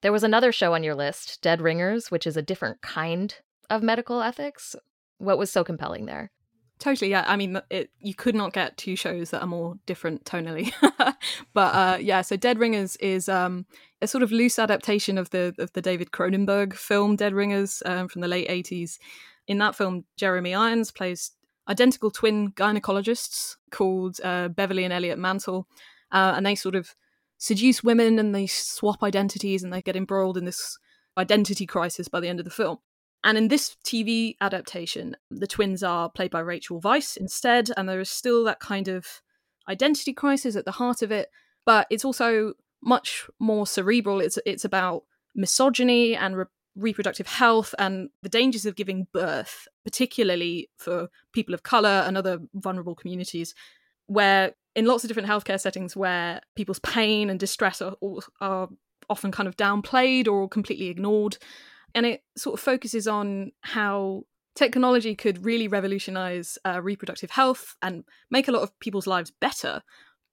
There 0.00 0.12
was 0.12 0.24
another 0.24 0.52
show 0.52 0.74
on 0.74 0.82
your 0.82 0.94
list, 0.94 1.42
Dead 1.42 1.60
Ringers, 1.60 2.10
which 2.10 2.26
is 2.26 2.36
a 2.36 2.42
different 2.42 2.80
kind 2.80 3.34
of 3.68 3.82
medical 3.82 4.22
ethics. 4.22 4.76
What 5.18 5.38
was 5.38 5.50
so 5.50 5.64
compelling 5.64 6.06
there? 6.06 6.30
Totally, 6.78 7.10
yeah. 7.10 7.24
I 7.26 7.36
mean, 7.36 7.60
it, 7.70 7.90
you 8.00 8.14
could 8.14 8.34
not 8.34 8.52
get 8.52 8.76
two 8.76 8.96
shows 8.96 9.30
that 9.30 9.40
are 9.40 9.46
more 9.46 9.76
different 9.86 10.24
tonally. 10.24 10.72
but 11.54 11.74
uh, 11.74 11.98
yeah, 12.00 12.20
so 12.22 12.36
Dead 12.36 12.58
Ringers 12.58 12.96
is 12.96 13.28
um, 13.28 13.66
a 14.02 14.06
sort 14.06 14.22
of 14.22 14.32
loose 14.32 14.58
adaptation 14.58 15.16
of 15.16 15.30
the 15.30 15.54
of 15.58 15.72
the 15.72 15.80
David 15.80 16.10
Cronenberg 16.10 16.74
film 16.74 17.16
Dead 17.16 17.32
Ringers 17.32 17.82
um, 17.86 18.08
from 18.08 18.22
the 18.22 18.28
late 18.28 18.46
eighties. 18.50 18.98
In 19.46 19.58
that 19.58 19.76
film, 19.76 20.04
Jeremy 20.16 20.54
Irons 20.54 20.90
plays 20.90 21.32
identical 21.68 22.10
twin 22.10 22.52
gynecologists 22.52 23.56
called 23.70 24.20
uh, 24.22 24.48
Beverly 24.48 24.84
and 24.84 24.92
Elliot 24.92 25.18
Mantle, 25.18 25.66
uh, 26.14 26.32
and 26.36 26.46
they 26.46 26.54
sort 26.54 26.74
of 26.74 26.94
seduce 27.36 27.84
women 27.84 28.18
and 28.18 28.34
they 28.34 28.46
swap 28.46 29.02
identities 29.02 29.62
and 29.62 29.72
they 29.72 29.82
get 29.82 29.96
embroiled 29.96 30.38
in 30.38 30.46
this 30.46 30.78
identity 31.18 31.66
crisis 31.66 32.08
by 32.08 32.20
the 32.20 32.28
end 32.28 32.38
of 32.38 32.44
the 32.44 32.50
film. 32.50 32.78
And 33.22 33.36
in 33.36 33.48
this 33.48 33.76
TV 33.84 34.36
adaptation, 34.40 35.16
the 35.30 35.46
twins 35.46 35.82
are 35.82 36.10
played 36.10 36.30
by 36.30 36.40
Rachel 36.40 36.80
Weisz 36.80 37.16
instead, 37.16 37.70
and 37.76 37.88
there 37.88 38.00
is 38.00 38.10
still 38.10 38.44
that 38.44 38.60
kind 38.60 38.86
of 38.88 39.22
identity 39.68 40.12
crisis 40.12 40.56
at 40.56 40.66
the 40.66 40.72
heart 40.72 41.02
of 41.02 41.10
it, 41.10 41.30
but 41.64 41.86
it's 41.90 42.04
also 42.04 42.52
much 42.82 43.26
more 43.40 43.66
cerebral. 43.66 44.20
It's 44.20 44.38
it's 44.44 44.64
about 44.64 45.04
misogyny 45.34 46.14
and 46.14 46.36
re- 46.36 46.44
reproductive 46.76 47.26
health 47.26 47.74
and 47.78 48.10
the 48.22 48.28
dangers 48.28 48.66
of 48.66 48.76
giving 48.76 49.06
birth, 49.12 49.68
particularly 49.84 50.68
for 50.76 51.08
people 51.32 51.54
of 51.54 51.62
color 51.62 52.04
and 52.06 52.18
other 52.18 52.40
vulnerable 52.52 52.94
communities, 52.94 53.54
where 54.06 54.52
in 54.74 54.86
lots 54.86 55.04
of 55.04 55.08
different 55.08 55.28
healthcare 55.28 55.60
settings 55.60 55.96
where 55.96 56.40
people's 56.56 56.80
pain 56.80 57.30
and 57.30 57.38
distress 57.38 57.80
are, 57.80 57.94
are 58.40 58.68
often 59.08 59.30
kind 59.30 59.48
of 59.48 59.56
downplayed 59.56 60.28
or 60.28 60.48
completely 60.48 60.88
ignored. 60.88 61.38
And 61.94 62.06
it 62.06 62.24
sort 62.36 62.54
of 62.54 62.60
focuses 62.60 63.06
on 63.06 63.52
how 63.60 64.24
technology 64.56 65.14
could 65.14 65.44
really 65.44 65.68
revolutionize 65.68 66.58
uh, 66.64 66.80
reproductive 66.80 67.30
health 67.30 67.76
and 67.82 68.04
make 68.30 68.48
a 68.48 68.52
lot 68.52 68.62
of 68.62 68.78
people's 68.80 69.06
lives 69.06 69.30
better 69.30 69.82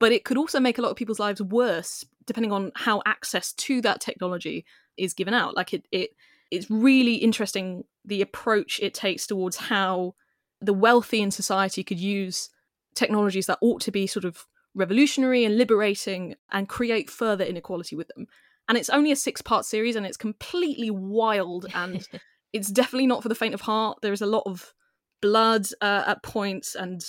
but 0.01 0.11
it 0.11 0.25
could 0.25 0.35
also 0.35 0.59
make 0.59 0.79
a 0.79 0.81
lot 0.81 0.89
of 0.89 0.97
people's 0.97 1.19
lives 1.19 1.41
worse 1.43 2.03
depending 2.25 2.51
on 2.51 2.71
how 2.75 3.03
access 3.05 3.53
to 3.53 3.81
that 3.81 4.01
technology 4.01 4.65
is 4.97 5.13
given 5.13 5.33
out. 5.33 5.55
Like 5.55 5.73
it, 5.73 5.87
it 5.91 6.09
it's 6.49 6.69
really 6.69 7.15
interesting 7.15 7.83
the 8.03 8.21
approach 8.21 8.79
it 8.81 8.95
takes 8.95 9.27
towards 9.27 9.57
how 9.57 10.15
the 10.59 10.73
wealthy 10.73 11.21
in 11.21 11.29
society 11.29 11.83
could 11.83 11.99
use 11.99 12.49
technologies 12.95 13.45
that 13.45 13.57
ought 13.61 13.81
to 13.81 13.91
be 13.91 14.07
sort 14.07 14.25
of 14.25 14.45
revolutionary 14.73 15.43
and 15.43 15.57
liberating 15.57 16.35
and 16.51 16.69
create 16.69 17.09
further 17.09 17.43
inequality 17.43 17.95
with 17.95 18.07
them 18.09 18.25
and 18.69 18.77
it's 18.77 18.89
only 18.89 19.11
a 19.11 19.15
six 19.15 19.41
part 19.41 19.65
series 19.65 19.95
and 19.95 20.05
it's 20.05 20.17
completely 20.17 20.89
wild 20.89 21.65
and 21.73 22.07
it's 22.53 22.69
definitely 22.69 23.07
not 23.07 23.21
for 23.21 23.29
the 23.29 23.35
faint 23.35 23.53
of 23.53 23.61
heart 23.61 23.97
there 24.01 24.13
is 24.13 24.21
a 24.21 24.25
lot 24.25 24.43
of 24.45 24.73
blood 25.21 25.65
uh, 25.81 26.03
at 26.07 26.23
points 26.23 26.73
and 26.75 27.03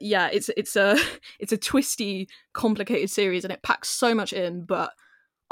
yeah 0.00 0.28
it's 0.32 0.48
it's 0.56 0.74
a 0.74 0.96
it's 1.38 1.52
a 1.52 1.58
twisty 1.58 2.28
complicated 2.54 3.10
series 3.10 3.44
and 3.44 3.52
it 3.52 3.62
packs 3.62 3.88
so 3.88 4.14
much 4.14 4.32
in 4.32 4.64
but 4.64 4.92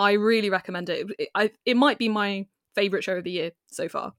I 0.00 0.12
really 0.12 0.49
recommend 0.49 0.88
it. 0.88 1.06
It, 1.18 1.28
I, 1.34 1.50
it 1.66 1.76
might 1.76 1.99
be 1.99 2.08
my 2.08 2.46
favorite 2.75 3.04
show 3.04 3.18
of 3.18 3.25
the 3.25 3.30
year 3.30 3.50
so 3.70 3.87
far. 3.87 4.14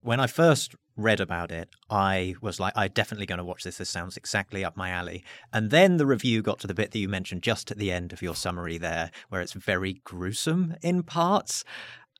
When 0.00 0.20
I 0.20 0.28
first 0.28 0.76
read 0.96 1.20
about 1.20 1.50
it, 1.50 1.68
I 1.90 2.34
was 2.40 2.60
like, 2.60 2.72
I'm 2.76 2.90
definitely 2.92 3.26
going 3.26 3.38
to 3.38 3.44
watch 3.44 3.64
this. 3.64 3.78
This 3.78 3.90
sounds 3.90 4.16
exactly 4.16 4.64
up 4.64 4.76
my 4.76 4.90
alley. 4.90 5.24
And 5.52 5.70
then 5.70 5.96
the 5.96 6.06
review 6.06 6.40
got 6.42 6.60
to 6.60 6.66
the 6.66 6.74
bit 6.74 6.92
that 6.92 6.98
you 6.98 7.08
mentioned 7.08 7.42
just 7.42 7.70
at 7.70 7.78
the 7.78 7.90
end 7.90 8.12
of 8.12 8.22
your 8.22 8.34
summary 8.34 8.78
there, 8.78 9.10
where 9.28 9.40
it's 9.40 9.52
very 9.54 10.00
gruesome 10.04 10.76
in 10.82 11.02
parts. 11.02 11.64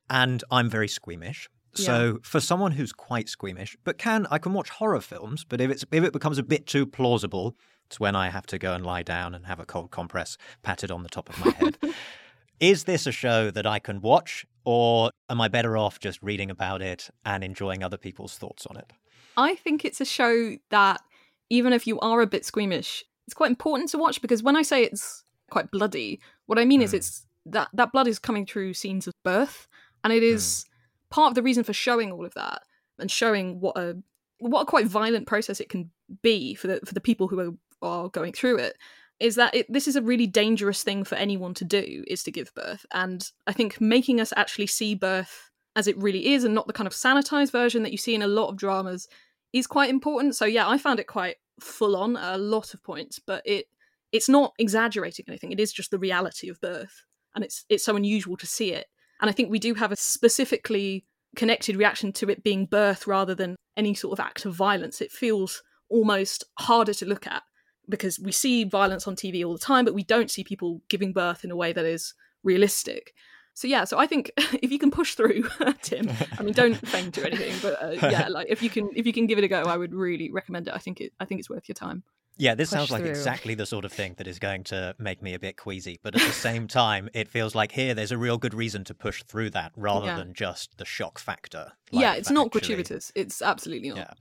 And 0.09 0.43
I'm 0.51 0.69
very 0.69 0.87
squeamish. 0.87 1.49
So 1.73 2.05
Yeah. 2.05 2.13
for 2.23 2.39
someone 2.39 2.73
who's 2.73 2.93
quite 2.93 3.27
squeamish, 3.27 3.75
but 3.83 3.97
can 3.97 4.27
I 4.31 4.37
can 4.37 4.53
watch 4.53 4.69
horror 4.69 5.01
films, 5.01 5.43
but 5.43 5.59
if 5.59 5.69
it's 5.69 5.83
if 5.91 6.03
it 6.03 6.13
becomes 6.13 6.37
a 6.37 6.43
bit 6.43 6.67
too 6.67 6.85
plausible, 6.85 7.57
it's 7.87 7.99
when 7.99 8.15
I 8.15 8.29
have 8.29 8.45
to 8.47 8.57
go 8.57 8.73
and 8.73 8.85
lie 8.85 9.03
down 9.03 9.35
and 9.35 9.45
have 9.45 9.59
a 9.59 9.65
cold 9.65 9.91
compress 9.91 10.37
patted 10.63 10.89
on 10.89 11.03
the 11.03 11.09
top 11.09 11.27
of 11.29 11.37
my 11.43 11.51
head. 11.51 11.77
Is 12.61 12.85
this 12.85 13.05
a 13.05 13.11
show 13.11 13.51
that 13.51 13.65
I 13.67 13.79
can 13.79 13.99
watch, 13.99 14.45
or 14.65 15.11
am 15.29 15.39
I 15.39 15.47
better 15.47 15.77
off 15.77 15.99
just 15.99 16.21
reading 16.21 16.49
about 16.49 16.81
it 16.81 17.09
and 17.23 17.43
enjoying 17.43 17.83
other 17.83 17.97
people's 17.97 18.37
thoughts 18.37 18.65
on 18.65 18.77
it? 18.77 18.91
I 19.37 19.55
think 19.55 19.85
it's 19.85 20.01
a 20.01 20.05
show 20.05 20.57
that, 20.69 21.01
even 21.49 21.73
if 21.73 21.85
you 21.87 21.99
are 21.99 22.21
a 22.21 22.27
bit 22.27 22.45
squeamish, 22.45 23.03
it's 23.27 23.33
quite 23.33 23.49
important 23.49 23.89
to 23.91 23.97
watch 23.97 24.21
because 24.21 24.43
when 24.43 24.55
I 24.55 24.61
say 24.61 24.83
it's 24.83 25.23
quite 25.49 25.71
bloody, 25.71 26.19
what 26.47 26.59
I 26.59 26.65
mean 26.65 26.81
is 26.81 26.91
Mm. 26.91 26.97
it's 26.97 27.25
that 27.45 27.69
that 27.73 27.91
blood 27.91 28.07
is 28.07 28.17
coming 28.19 28.45
through 28.45 28.73
scenes 28.73 29.07
of 29.07 29.13
birth, 29.23 29.67
and 30.03 30.11
it 30.11 30.23
is 30.23 30.65
part 31.09 31.29
of 31.29 31.35
the 31.35 31.43
reason 31.43 31.63
for 31.63 31.73
showing 31.73 32.11
all 32.11 32.25
of 32.25 32.33
that 32.33 32.63
and 32.97 33.11
showing 33.11 33.59
what 33.59 33.77
a 33.77 33.97
what 34.39 34.61
a 34.61 34.65
quite 34.65 34.87
violent 34.87 35.27
process 35.27 35.59
it 35.59 35.69
can 35.69 35.91
be 36.21 36.55
for 36.55 36.67
the 36.67 36.79
for 36.85 36.93
the 36.93 37.01
people 37.01 37.27
who 37.27 37.39
are, 37.39 37.53
are 37.81 38.09
going 38.09 38.33
through 38.33 38.57
it 38.57 38.77
is 39.19 39.35
that 39.35 39.55
it, 39.55 39.71
this 39.71 39.87
is 39.87 39.95
a 39.95 40.01
really 40.01 40.27
dangerous 40.27 40.83
thing 40.83 41.03
for 41.03 41.15
anyone 41.15 41.53
to 41.55 41.65
do 41.65 42.03
is 42.07 42.23
to 42.23 42.31
give 42.31 42.53
birth. 42.53 42.85
And 42.91 43.29
i 43.47 43.53
think 43.53 43.79
making 43.79 44.19
us 44.19 44.33
actually 44.35 44.67
see 44.67 44.95
birth 44.95 45.51
as 45.75 45.87
it 45.87 45.97
really 45.97 46.33
is 46.33 46.43
and 46.43 46.55
not 46.55 46.67
the 46.67 46.73
kind 46.73 46.87
of 46.87 46.93
sanitized 46.93 47.51
version 47.51 47.83
that 47.83 47.91
you 47.91 47.97
see 47.97 48.15
in 48.15 48.21
a 48.21 48.27
lot 48.27 48.49
of 48.49 48.57
dramas 48.57 49.07
is 49.53 49.67
quite 49.67 49.89
important. 49.89 50.35
So 50.35 50.45
yeah 50.45 50.67
i 50.67 50.77
found 50.77 50.99
it 50.99 51.07
quite 51.07 51.37
full 51.59 51.95
on 51.95 52.17
a 52.17 52.37
lot 52.37 52.73
of 52.73 52.83
points 52.83 53.19
but 53.19 53.41
it 53.45 53.67
it's 54.11 54.29
not 54.29 54.53
exaggerating 54.59 55.25
anything. 55.27 55.51
It 55.51 55.59
is 55.59 55.73
just 55.73 55.91
the 55.91 55.99
reality 55.99 56.49
of 56.49 56.61
birth 56.61 57.03
and 57.33 57.43
it's 57.43 57.65
it's 57.69 57.85
so 57.85 57.95
unusual 57.95 58.37
to 58.37 58.47
see 58.47 58.73
it. 58.73 58.87
And 59.21 59.29
i 59.29 59.33
think 59.33 59.49
we 59.49 59.59
do 59.59 59.73
have 59.75 59.91
a 59.91 59.95
specifically 59.95 61.05
connected 61.35 61.75
reaction 61.75 62.13
to 62.13 62.29
it 62.29 62.43
being 62.43 62.65
birth 62.65 63.07
rather 63.07 63.35
than 63.35 63.55
any 63.77 63.93
sort 63.93 64.17
of 64.17 64.25
act 64.25 64.45
of 64.45 64.55
violence. 64.55 65.01
It 65.01 65.11
feels 65.11 65.61
almost 65.89 66.45
harder 66.59 66.93
to 66.93 67.05
look 67.05 67.27
at 67.27 67.43
because 67.89 68.19
we 68.19 68.31
see 68.31 68.63
violence 68.63 69.07
on 69.07 69.15
TV 69.15 69.45
all 69.45 69.53
the 69.53 69.59
time, 69.59 69.85
but 69.85 69.93
we 69.93 70.03
don't 70.03 70.31
see 70.31 70.43
people 70.43 70.81
giving 70.89 71.13
birth 71.13 71.43
in 71.43 71.51
a 71.51 71.55
way 71.55 71.73
that 71.73 71.85
is 71.85 72.13
realistic. 72.43 73.13
So 73.53 73.67
yeah, 73.67 73.85
so 73.85 73.97
I 73.97 74.05
think 74.05 74.31
if 74.37 74.71
you 74.71 74.79
can 74.79 74.91
push 74.91 75.15
through, 75.15 75.43
Tim, 75.81 76.11
I 76.37 76.43
mean, 76.43 76.53
don't 76.53 76.75
faint 76.87 77.17
or 77.17 77.25
anything, 77.25 77.55
but 77.61 77.81
uh, 77.81 78.07
yeah, 78.09 78.27
like 78.29 78.47
if 78.49 78.61
you 78.61 78.69
can, 78.69 78.89
if 78.95 79.05
you 79.05 79.13
can 79.13 79.27
give 79.27 79.37
it 79.37 79.43
a 79.43 79.47
go, 79.47 79.63
I 79.63 79.77
would 79.77 79.93
really 79.93 80.29
recommend 80.31 80.67
it. 80.67 80.73
I 80.73 80.77
think 80.79 80.99
it, 81.01 81.13
I 81.19 81.25
think 81.25 81.39
it's 81.39 81.49
worth 81.49 81.67
your 81.67 81.75
time. 81.75 82.03
Yeah, 82.37 82.53
this 82.53 82.69
Push 82.69 82.77
sounds 82.79 82.91
like 82.91 82.99
through. 83.03 83.11
exactly 83.11 83.55
the 83.55 83.65
sort 83.65 83.85
of 83.85 83.93
thing 83.93 84.15
that 84.17 84.27
is 84.27 84.39
going 84.39 84.65
to 84.65 84.93
make 84.99 85.21
me 85.21 85.33
a 85.35 85.39
bit 85.39 85.55
queasy. 85.55 86.01
But 86.03 86.15
at 86.15 86.21
the 86.27 86.33
same 86.33 86.67
time, 86.67 87.07
it 87.13 87.29
feels 87.29 87.55
like 87.55 87.71
here 87.71 87.93
there's 87.93 88.11
a 88.11 88.17
real 88.17 88.37
good 88.37 88.53
reason 88.53 88.83
to 88.83 88.93
push 88.93 89.23
through 89.23 89.51
that 89.51 89.71
rather 89.77 90.07
Yeah. 90.07 90.17
than 90.17 90.33
just 90.33 90.77
the 90.77 90.83
shock 90.83 91.17
factor. 91.17 91.71
yeah, 91.91 92.13
it's 92.15 92.29
not 92.29 92.47
actually- 92.47 92.59
gratuitous. 92.59 93.09
It's 93.15 93.41
absolutely 93.41 93.87
not. 93.87 93.97
Yeah. 93.99 94.13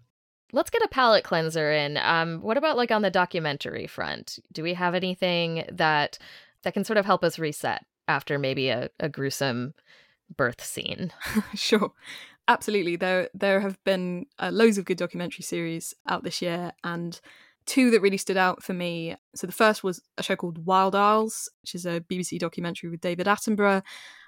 Let's 0.55 0.71
get 0.71 0.83
a 0.83 0.89
palate 0.89 1.25
cleanser 1.25 1.73
in. 1.73 1.97
Um, 1.97 2.41
what 2.41 2.57
about 2.57 2.77
like 2.77 2.93
on 2.93 3.03
the 3.03 3.11
documentary 3.11 3.87
front? 3.87 4.39
Do 4.53 4.63
we 4.63 4.75
have 4.75 4.95
anything 4.95 5.65
that 5.71 6.19
that 6.63 6.75
can 6.75 6.85
sort 6.85 6.97
of 6.97 7.05
help 7.05 7.25
us 7.25 7.39
reset 7.39 7.85
after 8.09 8.39
maybe 8.39 8.69
a, 8.69 8.89
a 9.01 9.09
gruesome 9.09 9.75
birth 10.37 10.65
scene? 10.65 11.13
sure 11.55 11.93
absolutely 12.49 12.97
there 12.97 13.29
there 13.35 13.61
have 13.61 13.83
been 13.85 14.27
uh, 14.39 14.51
loads 14.53 14.79
of 14.79 14.85
good 14.85 14.99
documentary 14.99 15.43
series 15.43 15.95
out 16.09 16.23
this 16.25 16.43
year 16.43 16.73
and 16.83 17.21
two 17.67 17.91
that 17.91 18.03
really 18.03 18.17
stood 18.19 18.37
out 18.37 18.63
for 18.63 18.75
me 18.75 19.17
so 19.35 19.47
the 19.47 19.53
first 19.53 19.83
was 19.83 20.03
a 20.19 20.23
show 20.23 20.37
called 20.37 20.67
wild 20.67 20.95
isles 20.95 21.49
which 21.63 21.75
is 21.75 21.87
a 21.87 22.01
bbc 22.03 22.39
documentary 22.39 22.91
with 22.91 23.01
david 23.01 23.27
attenborough 23.27 23.83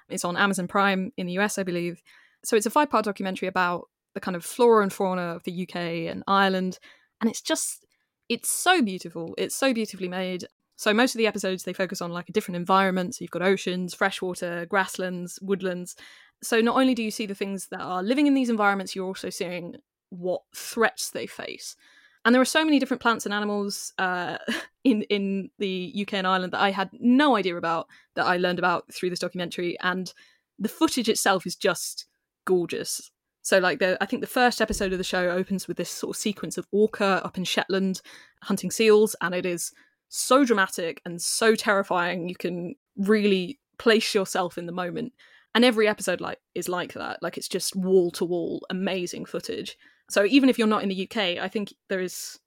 it's 0.09 0.25
on 0.25 0.35
amazon 0.35 0.67
prime 0.67 1.11
in 1.17 1.27
the 1.27 1.33
us 1.33 1.57
i 1.57 1.63
believe 1.63 2.01
so 2.43 2.55
it's 2.55 2.65
a 2.65 2.71
five 2.71 2.89
part 2.89 3.05
documentary 3.05 3.47
about 3.47 3.87
the 4.17 4.21
kind 4.21 4.35
of 4.35 4.43
flora 4.43 4.81
and 4.81 4.91
fauna 4.91 5.35
of 5.35 5.43
the 5.43 5.63
uk 5.63 5.75
and 5.75 6.23
ireland 6.27 6.79
and 7.21 7.29
it's 7.29 7.41
just 7.41 7.85
it's 8.29 8.49
so 8.49 8.81
beautiful 8.81 9.33
it's 9.37 9.55
so 9.55 9.73
beautifully 9.73 10.09
made. 10.09 10.45
So 10.75 10.93
most 10.93 11.15
of 11.15 11.19
the 11.19 11.27
episodes 11.27 11.63
they 11.63 11.73
focus 11.73 12.01
on 12.01 12.11
like 12.11 12.29
a 12.29 12.31
different 12.31 12.57
environment. 12.57 13.15
So 13.15 13.23
you've 13.23 13.31
got 13.31 13.41
oceans 13.41 13.93
freshwater 13.93 14.65
grasslands 14.67 15.39
woodlands. 15.41 15.95
So 16.43 16.61
not 16.61 16.75
only 16.75 16.93
do 16.93 17.03
you 17.03 17.11
see 17.11 17.25
the 17.25 17.35
things 17.35 17.67
that 17.71 17.81
are 17.81 18.03
living 18.03 18.27
in 18.27 18.35
these 18.35 18.49
environments 18.49 18.95
you're 18.95 19.07
also 19.07 19.29
seeing 19.29 19.75
what 20.09 20.41
threats 20.55 21.09
they 21.11 21.25
face. 21.25 21.75
And 22.23 22.33
there 22.35 22.41
are 22.41 22.45
so 22.45 22.63
many 22.63 22.79
different 22.79 23.01
plants 23.01 23.25
and 23.25 23.33
animals 23.33 23.93
uh, 23.97 24.37
in 24.83 25.03
in 25.03 25.49
the 25.57 25.93
UK 26.01 26.13
and 26.15 26.27
Ireland 26.27 26.53
that 26.53 26.61
I 26.61 26.71
had 26.71 26.89
no 26.93 27.35
idea 27.35 27.55
about 27.55 27.87
that 28.15 28.25
I 28.25 28.37
learned 28.37 28.59
about 28.59 28.93
through 28.93 29.09
this 29.09 29.19
documentary. 29.19 29.77
And 29.79 30.13
the 30.59 30.69
footage 30.69 31.09
itself 31.09 31.47
is 31.47 31.55
just 31.55 32.05
gorgeous 32.45 33.11
so 33.47 33.59
like 33.59 33.79
the 33.79 33.97
I 34.01 34.05
think 34.05 34.19
the 34.19 34.27
first 34.27 34.59
episode 34.59 34.91
of 34.91 34.97
the 34.97 35.05
show 35.05 35.29
opens 35.29 35.69
with 35.69 35.77
this 35.77 35.89
sort 35.89 36.17
of 36.17 36.19
sequence 36.19 36.57
of 36.57 36.67
orca 36.73 37.21
up 37.23 37.37
in 37.37 37.45
Shetland 37.45 38.01
hunting 38.43 38.71
seals 38.71 39.15
and 39.21 39.33
it 39.33 39.45
is 39.45 39.71
so 40.09 40.43
dramatic 40.43 41.01
and 41.05 41.21
so 41.21 41.55
terrifying. 41.55 42.27
You 42.27 42.35
can 42.35 42.75
really 42.97 43.57
place 43.79 44.13
yourself 44.13 44.57
in 44.57 44.65
the 44.65 44.73
moment. 44.73 45.13
And 45.55 45.63
every 45.63 45.87
episode 45.87 46.19
like 46.19 46.39
is 46.55 46.67
like 46.67 46.91
that. 46.95 47.23
Like 47.23 47.37
it's 47.37 47.47
just 47.47 47.73
wall 47.73 48.11
to 48.11 48.25
wall 48.25 48.65
amazing 48.69 49.23
footage. 49.23 49.77
So 50.09 50.25
even 50.25 50.49
if 50.49 50.59
you're 50.59 50.67
not 50.67 50.83
in 50.83 50.89
the 50.89 51.07
uk 51.09 51.17
i 51.17 51.47
think 51.47 51.73
there 51.87 52.01
is 52.01 52.37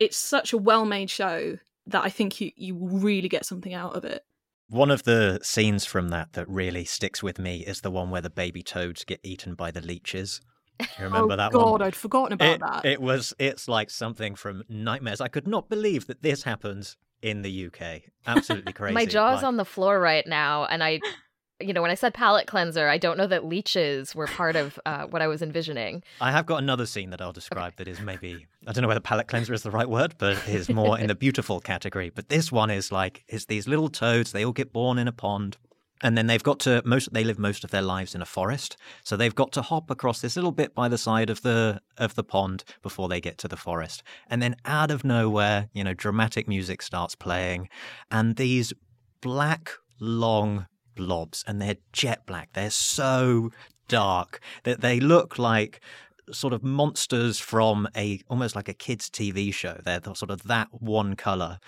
it's 0.00 0.16
such 0.16 0.52
a 0.52 0.58
well-made 0.58 1.10
show 1.10 1.56
that 1.86 2.04
i 2.04 2.10
think 2.10 2.40
you 2.40 2.50
you 2.56 2.74
will 2.74 2.98
really 2.98 3.28
get 3.28 3.46
something 3.46 3.74
out 3.74 3.94
of 3.94 4.04
it 4.04 4.24
One 4.70 4.90
of 4.90 5.04
the 5.04 5.40
scenes 5.42 5.84
from 5.86 6.10
that 6.10 6.34
that 6.34 6.48
really 6.48 6.84
sticks 6.84 7.22
with 7.22 7.38
me 7.38 7.60
is 7.60 7.80
the 7.80 7.90
one 7.90 8.10
where 8.10 8.20
the 8.20 8.30
baby 8.30 8.62
toads 8.62 9.04
get 9.04 9.20
eaten 9.22 9.54
by 9.54 9.70
the 9.70 9.80
leeches. 9.80 10.40
You 10.80 10.86
remember 11.06 11.32
oh 11.34 11.36
that 11.36 11.52
god 11.52 11.70
one? 11.72 11.82
i'd 11.82 11.96
forgotten 11.96 12.34
about 12.34 12.54
It, 12.54 12.60
that 12.60 12.84
it 12.86 13.00
was 13.00 13.34
it's 13.38 13.66
like 13.66 13.90
something 13.90 14.34
from 14.34 14.62
nightmares. 14.68 15.20
I 15.20 15.28
could 15.28 15.48
not 15.48 15.68
believe 15.68 16.06
that 16.06 16.22
this 16.22 16.42
happens 16.44 16.96
in 17.22 17.42
the 17.42 17.66
UK. 17.66 18.02
Absolutely 18.26 18.72
crazy. 18.74 18.94
My 18.94 19.06
jaw's 19.06 19.36
Like- 19.36 19.44
on 19.44 19.56
the 19.56 19.64
floor 19.64 19.98
right 19.98 20.26
now, 20.26 20.66
and 20.66 20.84
I, 20.84 21.00
you 21.60 21.72
know, 21.72 21.82
when 21.82 21.90
I 21.90 21.94
said 21.94 22.14
palate 22.14 22.46
cleanser, 22.46 22.88
I 22.88 22.98
don't 22.98 23.18
know 23.18 23.26
that 23.26 23.44
leeches 23.44 24.14
were 24.14 24.26
part 24.26 24.54
of 24.54 24.78
uh, 24.86 25.06
what 25.06 25.22
I 25.22 25.26
was 25.26 25.42
envisioning. 25.42 26.04
I 26.20 26.30
have 26.30 26.46
got 26.46 26.58
another 26.62 26.86
scene 26.86 27.10
that 27.10 27.20
I'll 27.20 27.32
describe 27.32 27.76
that 27.76 27.88
is 27.88 28.00
maybe 28.00 28.46
I 28.66 28.72
don't 28.72 28.82
know 28.82 28.88
whether 28.88 29.00
palate 29.00 29.26
cleanser 29.26 29.52
is 29.52 29.62
the 29.62 29.70
right 29.70 29.88
word, 29.88 30.14
but 30.18 30.36
is 30.48 30.68
more 30.68 30.98
in 30.98 31.08
the 31.08 31.14
beautiful 31.26 31.60
category. 31.60 32.10
But 32.10 32.28
this 32.28 32.52
one 32.52 32.70
is 32.70 32.92
like 32.92 33.24
it's 33.28 33.46
these 33.46 33.66
little 33.66 33.88
toads. 33.88 34.32
They 34.32 34.44
all 34.44 34.52
get 34.52 34.72
born 34.72 34.98
in 34.98 35.08
a 35.08 35.12
pond, 35.12 35.56
and 36.00 36.16
then 36.16 36.28
they've 36.28 36.42
got 36.42 36.60
to 36.60 36.80
most. 36.84 37.12
They 37.12 37.24
live 37.24 37.40
most 37.40 37.64
of 37.64 37.70
their 37.70 37.82
lives 37.82 38.14
in 38.14 38.22
a 38.22 38.26
forest, 38.26 38.76
so 39.02 39.16
they've 39.16 39.34
got 39.34 39.50
to 39.52 39.62
hop 39.62 39.90
across 39.90 40.20
this 40.20 40.36
little 40.36 40.52
bit 40.52 40.76
by 40.76 40.88
the 40.88 40.98
side 40.98 41.28
of 41.28 41.42
the 41.42 41.80
of 41.96 42.14
the 42.14 42.24
pond 42.24 42.62
before 42.82 43.08
they 43.08 43.20
get 43.20 43.36
to 43.38 43.48
the 43.48 43.56
forest. 43.56 44.04
And 44.30 44.40
then 44.40 44.54
out 44.64 44.92
of 44.92 45.02
nowhere, 45.02 45.70
you 45.72 45.82
know, 45.82 45.94
dramatic 45.94 46.46
music 46.46 46.82
starts 46.82 47.16
playing, 47.16 47.68
and 48.12 48.36
these 48.36 48.72
black 49.20 49.72
long 49.98 50.66
blobs, 50.98 51.44
and 51.46 51.62
they're 51.62 51.76
jet 51.92 52.26
black. 52.26 52.50
They're 52.52 52.70
so 52.70 53.50
dark 53.88 54.40
that 54.64 54.82
they 54.82 55.00
look 55.00 55.38
like 55.38 55.80
sort 56.30 56.52
of 56.52 56.62
monsters 56.62 57.38
from 57.38 57.88
a 57.96 58.20
almost 58.28 58.54
like 58.54 58.68
a 58.68 58.74
kids 58.74 59.08
TV 59.08 59.52
show. 59.52 59.80
They're 59.82 60.00
the- 60.00 60.14
sort 60.14 60.30
of 60.30 60.42
that 60.42 60.68
one 60.70 61.16
color 61.16 61.58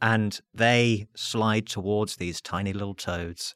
and 0.00 0.40
they 0.54 1.06
slide 1.14 1.66
towards 1.66 2.16
these 2.16 2.40
tiny 2.40 2.72
little 2.72 2.94
toads 2.94 3.54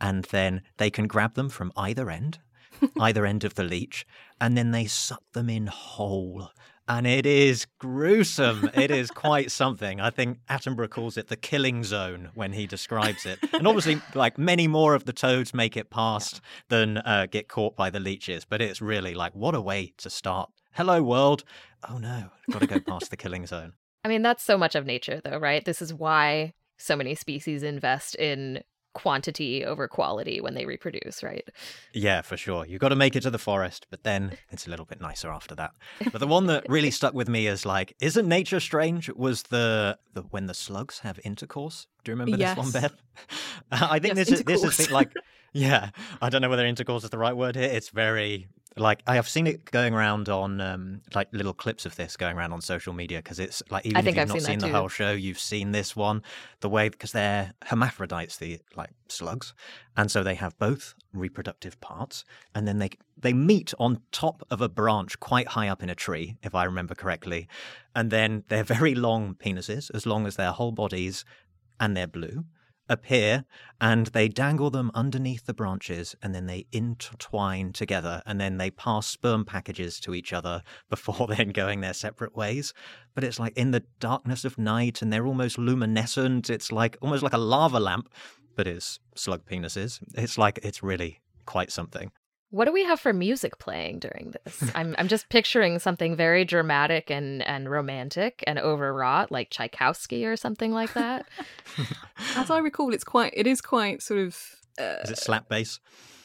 and 0.00 0.24
then 0.26 0.62
they 0.78 0.90
can 0.90 1.06
grab 1.06 1.34
them 1.34 1.48
from 1.48 1.72
either 1.76 2.10
end, 2.10 2.38
either 3.00 3.26
end 3.26 3.44
of 3.44 3.54
the 3.54 3.64
leech, 3.64 4.06
and 4.40 4.56
then 4.56 4.70
they 4.70 4.86
suck 4.86 5.22
them 5.32 5.50
in 5.50 5.66
whole. 5.66 6.50
And 6.90 7.06
it 7.06 7.24
is 7.24 7.68
gruesome. 7.78 8.68
It 8.74 8.90
is 8.90 9.12
quite 9.12 9.52
something. 9.52 10.00
I 10.00 10.10
think 10.10 10.38
Attenborough 10.50 10.90
calls 10.90 11.16
it 11.16 11.28
the 11.28 11.36
killing 11.36 11.84
zone 11.84 12.30
when 12.34 12.52
he 12.52 12.66
describes 12.66 13.24
it. 13.24 13.38
And 13.52 13.68
obviously, 13.68 14.02
like 14.16 14.38
many 14.38 14.66
more 14.66 14.96
of 14.96 15.04
the 15.04 15.12
toads 15.12 15.54
make 15.54 15.76
it 15.76 15.88
past 15.88 16.40
than 16.68 16.98
uh, 16.98 17.28
get 17.30 17.46
caught 17.46 17.76
by 17.76 17.90
the 17.90 18.00
leeches. 18.00 18.44
But 18.44 18.60
it's 18.60 18.82
really 18.82 19.14
like, 19.14 19.36
what 19.36 19.54
a 19.54 19.60
way 19.60 19.92
to 19.98 20.10
start. 20.10 20.50
Hello, 20.72 21.00
world. 21.00 21.44
Oh 21.88 21.98
no, 21.98 22.30
got 22.50 22.58
to 22.58 22.66
go 22.66 22.80
past 22.80 23.10
the 23.10 23.16
killing 23.16 23.46
zone. 23.46 23.74
I 24.04 24.08
mean, 24.08 24.22
that's 24.22 24.42
so 24.42 24.58
much 24.58 24.74
of 24.74 24.84
nature, 24.84 25.20
though, 25.24 25.38
right? 25.38 25.64
This 25.64 25.80
is 25.80 25.94
why 25.94 26.54
so 26.76 26.96
many 26.96 27.14
species 27.14 27.62
invest 27.62 28.16
in 28.16 28.64
quantity 28.92 29.64
over 29.64 29.86
quality 29.88 30.40
when 30.40 30.54
they 30.54 30.66
reproduce, 30.66 31.22
right? 31.22 31.48
Yeah, 31.92 32.22
for 32.22 32.36
sure. 32.36 32.66
You've 32.66 32.80
got 32.80 32.88
to 32.88 32.96
make 32.96 33.16
it 33.16 33.22
to 33.22 33.30
the 33.30 33.38
forest, 33.38 33.86
but 33.90 34.04
then 34.04 34.32
it's 34.50 34.66
a 34.66 34.70
little 34.70 34.86
bit 34.86 35.00
nicer 35.00 35.30
after 35.30 35.54
that. 35.56 35.72
But 36.12 36.18
the 36.18 36.26
one 36.26 36.46
that 36.46 36.68
really 36.68 36.90
stuck 36.90 37.14
with 37.14 37.28
me 37.28 37.46
is 37.46 37.64
like, 37.64 37.94
isn't 38.00 38.26
nature 38.28 38.60
strange? 38.60 39.08
Was 39.10 39.44
the, 39.44 39.98
the 40.14 40.22
when 40.22 40.46
the 40.46 40.54
slugs 40.54 41.00
have 41.00 41.20
intercourse? 41.24 41.86
Do 42.04 42.10
you 42.12 42.16
remember 42.16 42.36
this 42.36 42.56
one, 42.56 42.70
Beth? 42.70 42.94
I 43.72 43.98
think 43.98 44.16
Yes, 44.16 44.28
this 44.28 44.40
is 44.40 44.44
this 44.44 44.80
is 44.80 44.90
like 44.90 45.12
Yeah, 45.52 45.90
I 46.22 46.28
don't 46.28 46.42
know 46.42 46.48
whether 46.48 46.64
intercourse 46.64 47.04
is 47.04 47.10
the 47.10 47.18
right 47.18 47.36
word 47.36 47.56
here. 47.56 47.64
It's 47.70 47.88
very 47.88 48.48
like 48.76 49.02
I 49.06 49.16
have 49.16 49.28
seen 49.28 49.46
it 49.46 49.64
going 49.64 49.94
around 49.94 50.28
on 50.28 50.60
um, 50.60 51.00
like 51.14 51.28
little 51.32 51.52
clips 51.52 51.86
of 51.86 51.96
this 51.96 52.16
going 52.16 52.36
around 52.36 52.52
on 52.52 52.60
social 52.60 52.92
media 52.92 53.18
because 53.18 53.38
it's 53.38 53.62
like 53.70 53.84
even 53.84 53.98
if 53.98 54.06
you've 54.06 54.18
I've 54.18 54.28
not 54.28 54.34
seen 54.34 54.46
seen 54.46 54.58
the 54.60 54.68
too. 54.68 54.72
whole 54.72 54.88
show, 54.88 55.12
you've 55.12 55.40
seen 55.40 55.72
this 55.72 55.96
one. 55.96 56.22
The 56.60 56.68
way 56.68 56.88
because 56.88 57.12
they're 57.12 57.52
hermaphrodites, 57.64 58.36
the 58.36 58.60
like 58.76 58.90
slugs, 59.08 59.54
and 59.96 60.10
so 60.10 60.22
they 60.22 60.36
have 60.36 60.56
both 60.58 60.94
reproductive 61.12 61.80
parts, 61.80 62.24
and 62.54 62.66
then 62.66 62.78
they 62.78 62.90
they 63.18 63.32
meet 63.32 63.74
on 63.78 64.02
top 64.12 64.42
of 64.50 64.60
a 64.60 64.68
branch 64.68 65.18
quite 65.18 65.48
high 65.48 65.68
up 65.68 65.82
in 65.82 65.90
a 65.90 65.94
tree, 65.94 66.36
if 66.42 66.54
I 66.54 66.64
remember 66.64 66.94
correctly, 66.94 67.48
and 67.94 68.10
then 68.10 68.44
they're 68.48 68.64
very 68.78 68.94
long 68.94 69.34
penises, 69.34 69.90
as 69.94 70.06
long 70.06 70.26
as 70.26 70.36
their 70.36 70.52
whole 70.52 70.72
bodies, 70.72 71.24
and 71.80 71.96
they're 71.96 72.06
blue 72.06 72.44
appear 72.90 73.46
and 73.80 74.08
they 74.08 74.28
dangle 74.28 74.68
them 74.68 74.90
underneath 74.94 75.46
the 75.46 75.54
branches 75.54 76.14
and 76.22 76.34
then 76.34 76.46
they 76.46 76.66
intertwine 76.72 77.72
together 77.72 78.22
and 78.26 78.38
then 78.38 78.58
they 78.58 78.70
pass 78.70 79.06
sperm 79.06 79.46
packages 79.46 79.98
to 80.00 80.14
each 80.14 80.34
other 80.34 80.62
before 80.90 81.26
then 81.26 81.48
going 81.50 81.80
their 81.80 81.94
separate 81.94 82.36
ways. 82.36 82.74
But 83.14 83.24
it's 83.24 83.40
like 83.40 83.56
in 83.56 83.70
the 83.70 83.84
darkness 84.00 84.44
of 84.44 84.58
night 84.58 85.00
and 85.00 85.10
they're 85.10 85.26
almost 85.26 85.56
luminescent. 85.56 86.50
It's 86.50 86.70
like 86.70 86.98
almost 87.00 87.22
like 87.22 87.32
a 87.32 87.38
lava 87.38 87.80
lamp 87.80 88.10
but 88.56 88.66
it's 88.66 88.98
slug 89.14 89.46
penises. 89.46 90.00
It's 90.14 90.36
like 90.36 90.58
it's 90.62 90.82
really 90.82 91.20
quite 91.46 91.72
something 91.72 92.10
What 92.50 92.64
do 92.64 92.72
we 92.72 92.84
have 92.84 92.98
for 92.98 93.12
music 93.12 93.58
playing 93.58 94.00
during 94.00 94.32
this? 94.44 94.70
I'm 94.74 94.94
I'm 94.98 95.08
just 95.08 95.28
picturing 95.28 95.78
something 95.78 96.16
very 96.16 96.44
dramatic 96.44 97.10
and 97.10 97.42
and 97.42 97.70
romantic 97.70 98.44
and 98.46 98.58
overwrought, 98.58 99.30
like 99.30 99.50
Tchaikovsky 99.50 100.26
or 100.26 100.36
something 100.36 100.72
like 100.72 100.92
that. 100.94 101.26
As 102.36 102.50
I 102.50 102.58
recall, 102.58 102.92
it's 102.92 103.04
quite. 103.04 103.32
It 103.36 103.46
is 103.46 103.60
quite 103.60 104.02
sort 104.02 104.20
of. 104.20 104.38
Uh, 104.78 104.98
is 105.04 105.10
it 105.10 105.18
slap 105.18 105.48
bass 105.48 105.80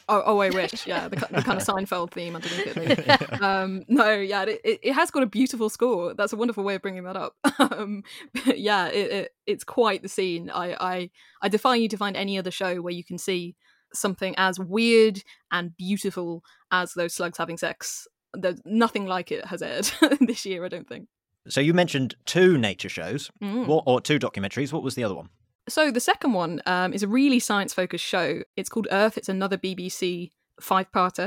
oh, 0.08 0.22
oh, 0.24 0.38
I 0.38 0.50
wish. 0.50 0.86
Yeah, 0.86 1.08
the, 1.08 1.16
the 1.16 1.42
kind 1.42 1.60
of 1.60 1.66
Seinfeld 1.66 2.10
theme 2.10 2.36
underneath 2.36 2.76
it. 2.76 3.42
um, 3.42 3.84
no, 3.88 4.12
yeah, 4.12 4.42
it, 4.42 4.60
it, 4.64 4.80
it 4.82 4.92
has 4.92 5.10
got 5.10 5.22
a 5.22 5.26
beautiful 5.26 5.68
score. 5.68 6.14
That's 6.14 6.32
a 6.32 6.36
wonderful 6.36 6.64
way 6.64 6.76
of 6.76 6.82
bringing 6.82 7.04
that 7.04 7.16
up. 7.16 7.34
Um, 7.58 8.04
but 8.44 8.58
yeah, 8.58 8.88
it, 8.88 9.10
it, 9.12 9.34
it's 9.46 9.64
quite 9.64 10.02
the 10.02 10.08
scene. 10.08 10.50
I, 10.50 10.76
I, 10.78 11.10
I 11.42 11.48
defy 11.48 11.76
you 11.76 11.88
to 11.88 11.96
find 11.96 12.16
any 12.16 12.38
other 12.38 12.50
show 12.50 12.76
where 12.76 12.92
you 12.92 13.04
can 13.04 13.18
see 13.18 13.56
something 13.94 14.34
as 14.36 14.58
weird 14.58 15.22
and 15.50 15.76
beautiful 15.76 16.42
as 16.70 16.92
those 16.94 17.14
slugs 17.14 17.38
having 17.38 17.56
sex. 17.56 18.06
There's 18.34 18.60
nothing 18.64 19.06
like 19.06 19.32
it 19.32 19.46
has 19.46 19.62
aired 19.62 19.90
this 20.20 20.44
year, 20.44 20.64
I 20.64 20.68
don't 20.68 20.88
think. 20.88 21.08
so 21.48 21.60
you 21.60 21.72
mentioned 21.72 22.14
two 22.24 22.58
nature 22.58 22.88
shows 22.88 23.30
Mm. 23.42 23.66
what, 23.66 23.84
or 23.86 24.00
two 24.00 24.18
documentaries 24.18 24.72
what 24.72 24.82
was 24.82 24.94
the 24.96 25.04
other 25.04 25.14
one 25.14 25.28
So 25.68 25.90
the 25.90 26.00
second 26.00 26.32
one 26.32 26.60
um, 26.66 26.92
is 26.92 27.02
a 27.02 27.08
really 27.08 27.38
science-focused 27.40 28.04
show. 28.04 28.42
It's 28.56 28.68
called 28.68 28.88
Earth. 28.90 29.16
It's 29.18 29.28
another 29.28 29.56
BBC 29.56 30.30
five-parter, 30.60 31.26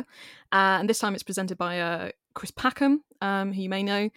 uh, 0.51 0.77
and 0.79 0.89
this 0.89 0.99
time 0.99 1.13
it's 1.13 1.23
presented 1.23 1.57
by 1.57 1.79
uh, 1.79 2.09
Chris 2.33 2.51
Packham, 2.51 2.99
um, 3.21 3.53
who 3.53 3.61
you 3.61 3.69
may 3.69 3.83
know, 3.83 4.09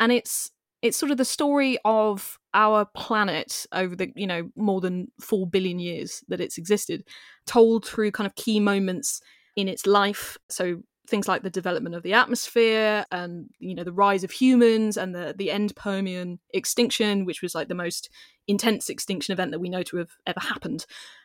and 0.00 0.12
it's 0.12 0.50
it's 0.84 0.98
sort 0.98 1.10
of 1.10 1.16
the 1.16 1.24
story 1.24 1.78
of 1.86 2.38
our 2.52 2.84
planet 2.84 3.64
over 3.72 3.96
the 3.96 4.12
you 4.14 4.26
know 4.26 4.50
more 4.54 4.82
than 4.82 5.10
four 5.18 5.46
billion 5.46 5.78
years 5.78 6.22
that 6.28 6.42
it's 6.42 6.58
existed, 6.58 7.02
told 7.46 7.86
through 7.86 8.10
kind 8.10 8.26
of 8.26 8.34
key 8.34 8.60
moments 8.60 9.22
in 9.56 9.66
its 9.66 9.86
life. 9.86 10.36
So 10.50 10.82
things 11.08 11.26
like 11.26 11.42
the 11.42 11.50
development 11.50 11.94
of 11.94 12.02
the 12.02 12.12
atmosphere 12.12 13.04
and 13.10 13.48
you 13.58 13.74
know 13.74 13.82
the 13.82 13.92
rise 13.94 14.24
of 14.24 14.30
humans 14.30 14.98
and 14.98 15.14
the 15.14 15.34
the 15.36 15.50
end 15.50 15.74
Permian 15.74 16.38
extinction, 16.52 17.24
which 17.24 17.40
was 17.40 17.54
like 17.54 17.68
the 17.68 17.74
most 17.74 18.10
intense 18.46 18.90
extinction 18.90 19.32
event 19.32 19.52
that 19.52 19.60
we 19.60 19.70
know 19.70 19.82
to 19.84 19.96
have 19.96 20.10
ever 20.26 20.40
happened. 20.40 20.84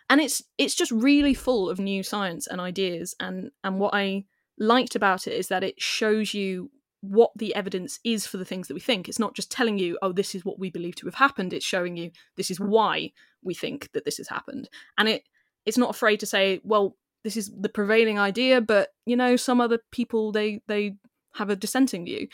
And 0.09 0.21
it's 0.21 0.41
it's 0.57 0.73
just 0.73 0.91
really 0.91 1.33
full 1.33 1.69
of 1.69 1.79
new 1.79 2.01
science 2.01 2.47
and 2.47 2.61
ideas. 2.61 3.13
And 3.19 3.51
and 3.65 3.77
what 3.77 3.93
I 3.93 4.23
liked 4.57 4.95
about 4.95 5.27
it 5.27 5.33
is 5.33 5.49
that 5.49 5.65
it 5.65 5.81
shows 5.81 6.33
you 6.33 6.71
what 7.01 7.31
the 7.35 7.55
evidence 7.55 7.99
is 8.03 8.27
for 8.27 8.37
the 8.37 8.45
things 8.45 8.67
that 8.67 8.73
we 8.73 8.79
think. 8.79 9.07
It's 9.07 9.19
not 9.19 9.35
just 9.35 9.51
telling 9.51 9.77
you, 9.77 9.97
oh, 10.01 10.11
this 10.11 10.35
is 10.35 10.43
what 10.43 10.59
we 10.59 10.69
believe 10.69 10.95
to 10.95 11.07
have 11.07 11.15
happened. 11.15 11.53
It's 11.53 11.65
showing 11.65 11.95
you 11.95 12.11
this 12.35 12.51
is 12.51 12.59
why 12.59 13.11
we 13.41 13.53
think 13.53 13.89
that 13.93 14.05
this 14.05 14.17
has 14.17 14.27
happened. 14.27 14.69
And 14.97 15.07
it 15.07 15.23
it's 15.65 15.77
not 15.77 15.89
afraid 15.89 16.19
to 16.21 16.25
say, 16.25 16.61
well, 16.63 16.95
this 17.23 17.37
is 17.37 17.51
the 17.59 17.69
prevailing 17.69 18.17
idea, 18.17 18.61
but 18.61 18.89
you 19.05 19.15
know, 19.15 19.35
some 19.35 19.61
other 19.61 19.79
people 19.91 20.31
they 20.31 20.61
they 20.67 20.95
have 21.35 21.49
a 21.49 21.55
dissenting 21.55 22.05
view. 22.05 22.27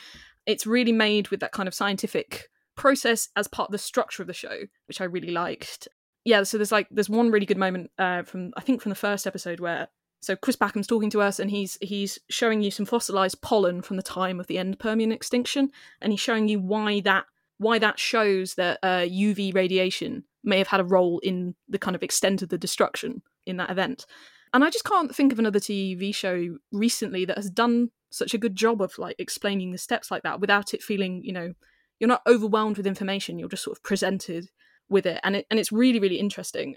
It's 0.46 0.68
really 0.68 0.92
made 0.92 1.30
with 1.30 1.40
that 1.40 1.52
kind 1.52 1.68
of 1.68 1.74
scientific 1.74 2.50
process 2.76 3.30
as 3.36 3.48
part 3.48 3.70
of 3.70 3.72
the 3.72 3.78
structure 3.78 4.22
of 4.22 4.28
the 4.28 4.34
show, 4.34 4.62
which 4.88 5.02
I 5.02 5.06
really 5.06 5.32
liked. 5.32 5.88
Yeah, 6.24 6.44
so 6.44 6.58
there's 6.58 6.72
like 6.72 6.88
there's 6.90 7.10
one 7.10 7.32
really 7.32 7.46
good 7.46 7.58
moment 7.58 7.92
uh, 7.98 8.24
from 8.24 8.52
I 8.58 8.62
think 8.62 8.82
from 8.82 8.90
the 8.90 8.96
first 8.96 9.28
episode 9.28 9.60
where 9.60 9.88
so 10.22 10.36
Chris 10.36 10.56
Packham's 10.56 10.88
talking 10.88 11.10
to 11.12 11.22
us 11.22 11.40
and 11.40 11.52
he's 11.52 11.78
he's 11.82 12.18
showing 12.30 12.62
you 12.62 12.72
some 12.72 12.86
fossilized 12.86 13.42
pollen 13.42 13.82
from 13.82 13.98
the 13.98 14.04
time 14.04 14.40
of 14.40 14.48
the 14.48 14.58
end 14.58 14.80
Permian 14.80 15.12
extinction, 15.12 15.72
and 16.02 16.12
he's 16.12 16.20
showing 16.20 16.48
you 16.48 16.60
why 16.60 17.00
that 17.02 17.26
why 17.58 17.80
that 17.80 18.00
shows 18.00 18.56
that 18.56 18.80
uh, 18.84 19.06
UV 19.06 19.54
radiation 19.54 20.24
may 20.44 20.58
have 20.58 20.68
had 20.68 20.80
a 20.80 20.86
role 20.86 21.20
in 21.20 21.56
the 21.70 21.80
kind 21.80 21.96
of 21.96 22.04
extent 22.04 22.42
of 22.42 22.50
the 22.50 22.58
destruction 22.58 23.22
in 23.46 23.58
that 23.58 23.70
event. 23.70 24.06
And 24.54 24.64
I 24.64 24.70
just 24.70 24.86
can't 24.86 25.14
think 25.14 25.34
of 25.34 25.40
another 25.40 25.60
TV 25.60 26.14
show 26.14 26.58
recently 26.72 27.26
that 27.26 27.38
has 27.38 27.50
done 27.50 27.92
such 28.10 28.34
a 28.34 28.38
good 28.38 28.56
job 28.56 28.82
of 28.82 28.98
like 28.98 29.16
explaining 29.20 29.72
the 29.72 29.78
steps 29.78 30.10
like 30.10 30.24
that 30.24 30.40
without 30.40 30.74
it 30.74 30.82
feeling, 30.82 31.22
you 31.24 31.34
know, 31.34 31.54
you're 32.00 32.08
not 32.08 32.22
overwhelmed 32.28 32.78
with 32.78 32.88
information. 32.88 33.40
You're 33.40 33.50
just 33.50 33.64
sort 33.64 33.78
of 33.78 33.84
presented 33.84 34.50
with 34.90 35.06
it, 35.06 35.20
and 35.24 35.36
it 35.36 35.46
and 35.50 35.60
it's 35.60 35.72
really 35.72 36.00
really 36.00 36.20
interesting. 36.20 36.76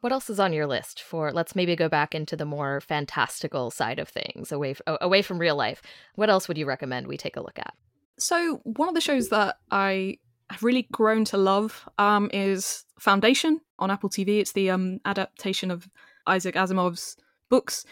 What 0.00 0.12
else 0.12 0.30
is 0.30 0.38
on 0.38 0.52
your 0.52 0.66
list 0.66 1.02
for? 1.02 1.32
Let's 1.32 1.56
maybe 1.56 1.74
go 1.74 1.88
back 1.88 2.14
into 2.14 2.36
the 2.36 2.44
more 2.44 2.80
fantastical 2.80 3.70
side 3.70 3.98
of 3.98 4.08
things, 4.08 4.52
away 4.52 4.70
f- 4.70 4.98
away 5.00 5.22
from 5.22 5.38
real 5.38 5.56
life. 5.56 5.82
What 6.14 6.30
else 6.30 6.46
would 6.46 6.58
you 6.58 6.66
recommend 6.66 7.06
we 7.06 7.16
take 7.16 7.36
a 7.36 7.42
look 7.42 7.58
at? 7.58 7.74
So 8.18 8.60
one 8.64 8.88
of 8.88 8.94
the 8.94 9.00
shows 9.00 9.28
that 9.30 9.56
I 9.70 10.18
have 10.50 10.62
really 10.62 10.88
grown 10.92 11.24
to 11.26 11.36
love 11.36 11.88
um, 11.98 12.30
is 12.32 12.84
Foundation 12.98 13.60
on 13.78 13.90
Apple 13.90 14.08
TV. 14.08 14.40
It's 14.40 14.52
the 14.52 14.70
um, 14.70 15.00
adaptation 15.04 15.70
of 15.70 15.88
Isaac 16.26 16.54
Asimov's 16.54 17.16
books. 17.48 17.84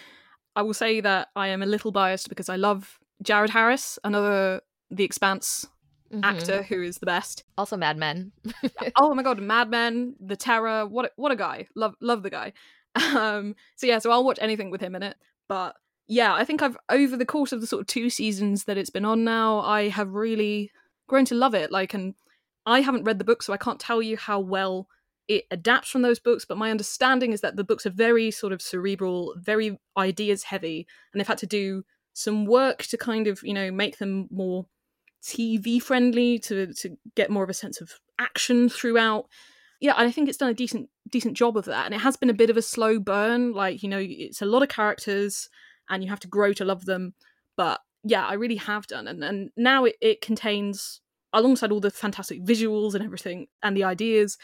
I 0.55 0.63
will 0.63 0.75
say 0.75 1.01
that 1.01 1.29
I 1.37 1.49
am 1.49 1.63
a 1.63 1.67
little 1.67 1.93
biased 1.93 2.29
because 2.29 2.49
I 2.49 2.57
love 2.57 2.99
Jared 3.23 3.51
Harris, 3.51 3.99
another 4.05 4.63
The 4.91 5.05
Expanse 5.05 5.67
Mhm. 6.13 6.25
actor 6.25 6.63
who 6.63 6.83
is 6.83 6.99
the 6.99 7.07
best. 7.07 7.45
Also, 7.59 7.77
Mad 7.77 7.97
Men. 7.97 8.33
oh 8.97 9.15
my 9.15 9.23
god, 9.23 9.41
Mad 9.41 9.71
Men, 9.71 10.15
The 10.21 10.37
Terror, 10.37 10.87
what 10.87 11.07
a, 11.07 11.11
what 11.17 11.33
a 11.33 11.37
guy. 11.37 11.67
Love 11.75 11.95
love 12.01 12.23
the 12.23 12.31
guy. 12.31 12.53
Um 13.15 13.55
so 13.77 13.87
yeah, 13.87 13.99
so 13.99 14.11
I'll 14.11 14.25
watch 14.25 14.39
anything 14.41 14.71
with 14.71 14.81
him 14.81 14.95
in 14.95 15.03
it. 15.03 15.17
But 15.49 15.77
yeah, 16.09 16.33
I 16.35 16.45
think 16.45 16.63
I've 16.63 16.79
over 16.89 17.17
the 17.17 17.27
course 17.27 17.53
of 17.53 17.61
the 17.61 17.67
sort 17.67 17.81
of 17.83 17.87
two 17.87 18.09
seasons 18.09 18.65
that 18.65 18.79
it's 18.79 18.91
been 18.91 19.05
on 19.05 19.23
now, 19.25 19.61
I 19.61 19.89
have 19.89 20.15
really 20.15 20.71
grown 21.09 21.25
to 21.27 21.35
love 21.35 21.55
it. 21.55 21.71
Like 21.71 21.93
and 21.95 22.15
I 22.65 22.81
haven't 22.81 23.05
read 23.05 23.19
the 23.19 23.25
book, 23.25 23.43
so 23.43 23.53
I 23.53 23.59
can't 23.59 23.79
tell 23.81 24.01
you 24.01 24.17
how 24.17 24.41
well 24.41 24.89
it 25.29 25.45
adapts 25.51 25.91
from 25.91 26.03
those 26.03 26.21
books, 26.21 26.45
but 26.45 26.57
my 26.57 26.71
understanding 26.71 27.33
is 27.33 27.41
that 27.41 27.57
the 27.57 27.65
books 27.65 27.85
are 27.85 27.91
very 27.91 28.31
sort 28.31 28.53
of 28.53 28.63
cerebral, 28.63 29.35
very 29.37 29.79
ideas 29.97 30.45
heavy, 30.45 30.87
and 31.13 31.21
they've 31.21 31.27
had 31.27 31.39
to 31.39 31.47
do 31.47 31.85
some 32.13 32.47
work 32.47 32.83
to 32.85 32.97
kind 32.97 33.27
of, 33.27 33.41
you 33.43 33.53
know, 33.53 33.71
make 33.71 33.99
them 33.99 34.29
more 34.31 34.67
TV 35.27 35.81
friendly 35.83 36.39
to 36.41 36.73
to 36.75 36.97
get 37.15 37.31
more 37.31 37.45
of 37.45 37.51
a 37.51 37.55
sense 37.55 37.81
of 37.81 37.93
action 38.19 38.69
throughout. 38.69 39.27
Yeah, 39.81 39.95
And 39.99 40.09
I 40.09 40.11
think 40.11 40.29
it's 40.29 40.39
done 40.39 40.49
a 40.49 40.55
decent 40.55 40.89
decent 41.11 41.37
job 41.37 41.57
of 41.57 41.67
that, 41.67 41.85
and 41.85 41.95
it 41.95 42.01
has 42.01 42.17
been 42.17 42.31
a 42.31 42.35
bit 42.35 42.51
of 42.51 42.57
a 42.57 42.63
slow 42.63 42.99
burn. 42.99 43.53
Like 43.53 43.83
you 43.83 43.89
know, 43.89 44.01
it's 44.01 44.43
a 44.43 44.47
lot 44.47 44.63
of 44.63 44.69
characters, 44.69 45.49
and 45.91 46.03
you 46.03 46.11
have 46.11 46.21
to 46.21 46.29
grow 46.29 46.53
to 46.55 46.65
love 46.65 46.87
them. 46.87 47.15
But 47.57 47.81
yeah, 48.05 48.27
I 48.27 48.35
really 48.35 48.57
have 48.57 48.87
done, 48.87 49.09
and 49.09 49.23
and 49.23 49.51
now 49.57 49.85
it, 49.85 49.97
it 50.01 50.21
contains 50.21 51.01
alongside 51.33 51.71
all 51.71 51.81
the 51.81 51.91
fantastic 51.91 52.43
visuals 52.43 52.95
and 52.95 53.05
everything 53.05 53.47
and 53.63 53.77
the 53.77 53.85
ideas, 53.85 54.39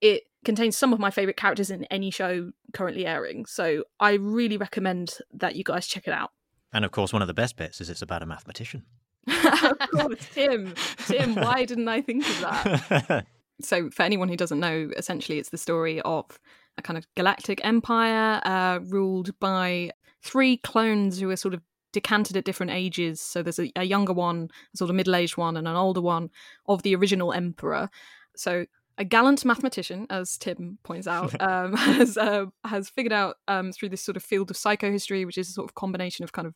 it 0.00 0.22
contains 0.44 0.76
some 0.76 0.92
of 0.92 0.98
my 0.98 1.10
favorite 1.10 1.36
characters 1.36 1.70
in 1.70 1.84
any 1.84 2.10
show 2.10 2.50
currently 2.72 3.06
airing. 3.06 3.44
So 3.46 3.84
I 4.00 4.14
really 4.14 4.56
recommend 4.56 5.18
that 5.32 5.56
you 5.56 5.64
guys 5.64 5.86
check 5.86 6.06
it 6.06 6.12
out. 6.12 6.30
And 6.72 6.84
of 6.84 6.90
course, 6.90 7.12
one 7.12 7.22
of 7.22 7.28
the 7.28 7.34
best 7.34 7.56
bits 7.56 7.80
is 7.80 7.90
it's 7.90 8.02
about 8.02 8.22
a 8.22 8.26
mathematician. 8.26 8.84
of 9.80 9.90
course, 9.90 10.28
Tim. 10.32 10.74
Tim, 11.06 11.34
why 11.34 11.64
didn't 11.64 11.88
I 11.88 12.00
think 12.00 12.28
of 12.28 12.40
that? 12.40 13.26
so 13.60 13.90
for 13.90 14.02
anyone 14.02 14.28
who 14.28 14.36
doesn't 14.36 14.60
know 14.60 14.90
essentially 14.96 15.38
it's 15.38 15.50
the 15.50 15.58
story 15.58 16.00
of 16.02 16.38
a 16.76 16.82
kind 16.82 16.96
of 16.96 17.06
galactic 17.16 17.60
empire 17.64 18.40
uh, 18.44 18.78
ruled 18.84 19.38
by 19.40 19.90
three 20.22 20.58
clones 20.58 21.18
who 21.18 21.30
are 21.30 21.36
sort 21.36 21.54
of 21.54 21.60
decanted 21.92 22.36
at 22.36 22.44
different 22.44 22.70
ages 22.70 23.20
so 23.20 23.42
there's 23.42 23.58
a, 23.58 23.72
a 23.76 23.84
younger 23.84 24.12
one 24.12 24.48
a 24.74 24.76
sort 24.76 24.90
of 24.90 24.96
middle-aged 24.96 25.36
one 25.36 25.56
and 25.56 25.66
an 25.66 25.74
older 25.74 26.00
one 26.00 26.30
of 26.66 26.82
the 26.82 26.94
original 26.94 27.32
emperor 27.32 27.88
so 28.36 28.66
a 28.98 29.04
gallant 29.04 29.44
mathematician 29.44 30.06
as 30.10 30.36
tim 30.36 30.78
points 30.82 31.06
out 31.06 31.40
um, 31.42 31.74
has 31.74 32.16
uh, 32.16 32.44
has 32.64 32.88
figured 32.90 33.12
out 33.12 33.36
um, 33.48 33.72
through 33.72 33.88
this 33.88 34.02
sort 34.02 34.16
of 34.16 34.22
field 34.22 34.50
of 34.50 34.56
psychohistory 34.56 35.24
which 35.24 35.38
is 35.38 35.48
a 35.48 35.52
sort 35.52 35.68
of 35.68 35.74
combination 35.74 36.24
of 36.24 36.32
kind 36.32 36.46
of 36.46 36.54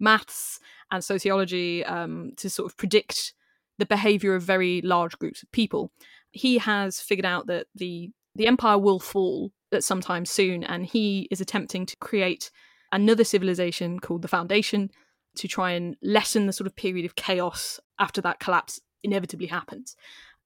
maths 0.00 0.58
and 0.90 1.04
sociology 1.04 1.84
um, 1.84 2.32
to 2.36 2.50
sort 2.50 2.70
of 2.70 2.76
predict 2.76 3.34
the 3.78 3.86
behavior 3.86 4.34
of 4.34 4.42
very 4.42 4.80
large 4.82 5.18
groups 5.18 5.42
of 5.42 5.52
people 5.52 5.92
he 6.30 6.58
has 6.58 7.00
figured 7.00 7.26
out 7.26 7.46
that 7.46 7.66
the 7.74 8.10
the 8.36 8.46
empire 8.46 8.78
will 8.78 9.00
fall 9.00 9.52
at 9.72 9.84
some 9.84 10.00
time 10.00 10.24
soon, 10.24 10.62
and 10.64 10.86
he 10.86 11.26
is 11.30 11.40
attempting 11.40 11.86
to 11.86 11.96
create 11.96 12.50
another 12.92 13.24
civilization 13.24 13.98
called 13.98 14.22
the 14.22 14.28
Foundation 14.28 14.90
to 15.36 15.48
try 15.48 15.72
and 15.72 15.96
lessen 16.02 16.46
the 16.46 16.52
sort 16.52 16.66
of 16.66 16.76
period 16.76 17.04
of 17.04 17.16
chaos 17.16 17.80
after 17.98 18.20
that 18.20 18.40
collapse 18.40 18.80
inevitably 19.02 19.46
happens. 19.46 19.96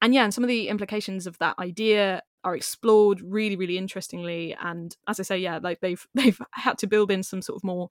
And 0.02 0.14
yeah, 0.14 0.24
and 0.24 0.32
some 0.32 0.44
of 0.44 0.48
the 0.48 0.68
implications 0.68 1.26
of 1.26 1.38
that 1.38 1.58
idea 1.58 2.22
are 2.42 2.56
explored 2.56 3.20
really, 3.22 3.56
really 3.56 3.78
interestingly. 3.78 4.54
And 4.62 4.94
as 5.08 5.20
I 5.20 5.22
say, 5.22 5.38
yeah, 5.38 5.58
like 5.62 5.80
they've 5.80 6.06
they've 6.14 6.40
had 6.52 6.78
to 6.78 6.86
build 6.86 7.10
in 7.10 7.22
some 7.22 7.42
sort 7.42 7.56
of 7.56 7.64
more 7.64 7.90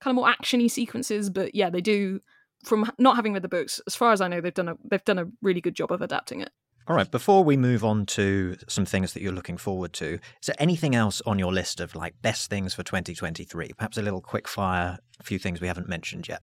kind 0.00 0.16
of 0.16 0.16
more 0.16 0.32
actiony 0.32 0.70
sequences, 0.70 1.30
but 1.30 1.54
yeah, 1.54 1.70
they 1.70 1.80
do 1.80 2.20
from 2.64 2.90
not 2.98 3.16
having 3.16 3.32
read 3.32 3.42
the 3.42 3.48
books, 3.48 3.80
as 3.86 3.94
far 3.94 4.12
as 4.12 4.20
I 4.20 4.28
know, 4.28 4.40
they've 4.40 4.52
done 4.52 4.68
a 4.68 4.76
they've 4.84 5.04
done 5.04 5.18
a 5.18 5.26
really 5.42 5.60
good 5.60 5.74
job 5.74 5.92
of 5.92 6.02
adapting 6.02 6.40
it. 6.40 6.50
All 6.88 6.96
right, 6.96 7.10
before 7.10 7.44
we 7.44 7.56
move 7.56 7.84
on 7.84 8.04
to 8.06 8.56
some 8.66 8.84
things 8.84 9.12
that 9.12 9.22
you're 9.22 9.32
looking 9.32 9.56
forward 9.56 9.92
to, 9.94 10.14
is 10.14 10.46
there 10.46 10.56
anything 10.58 10.94
else 10.94 11.22
on 11.24 11.38
your 11.38 11.52
list 11.52 11.80
of 11.80 11.94
like 11.94 12.20
best 12.20 12.50
things 12.50 12.74
for 12.74 12.82
2023? 12.82 13.72
Perhaps 13.76 13.96
a 13.96 14.02
little 14.02 14.20
quick 14.20 14.48
fire, 14.48 14.98
a 15.20 15.22
few 15.22 15.38
things 15.38 15.60
we 15.60 15.68
haven't 15.68 15.88
mentioned 15.88 16.26
yet. 16.26 16.42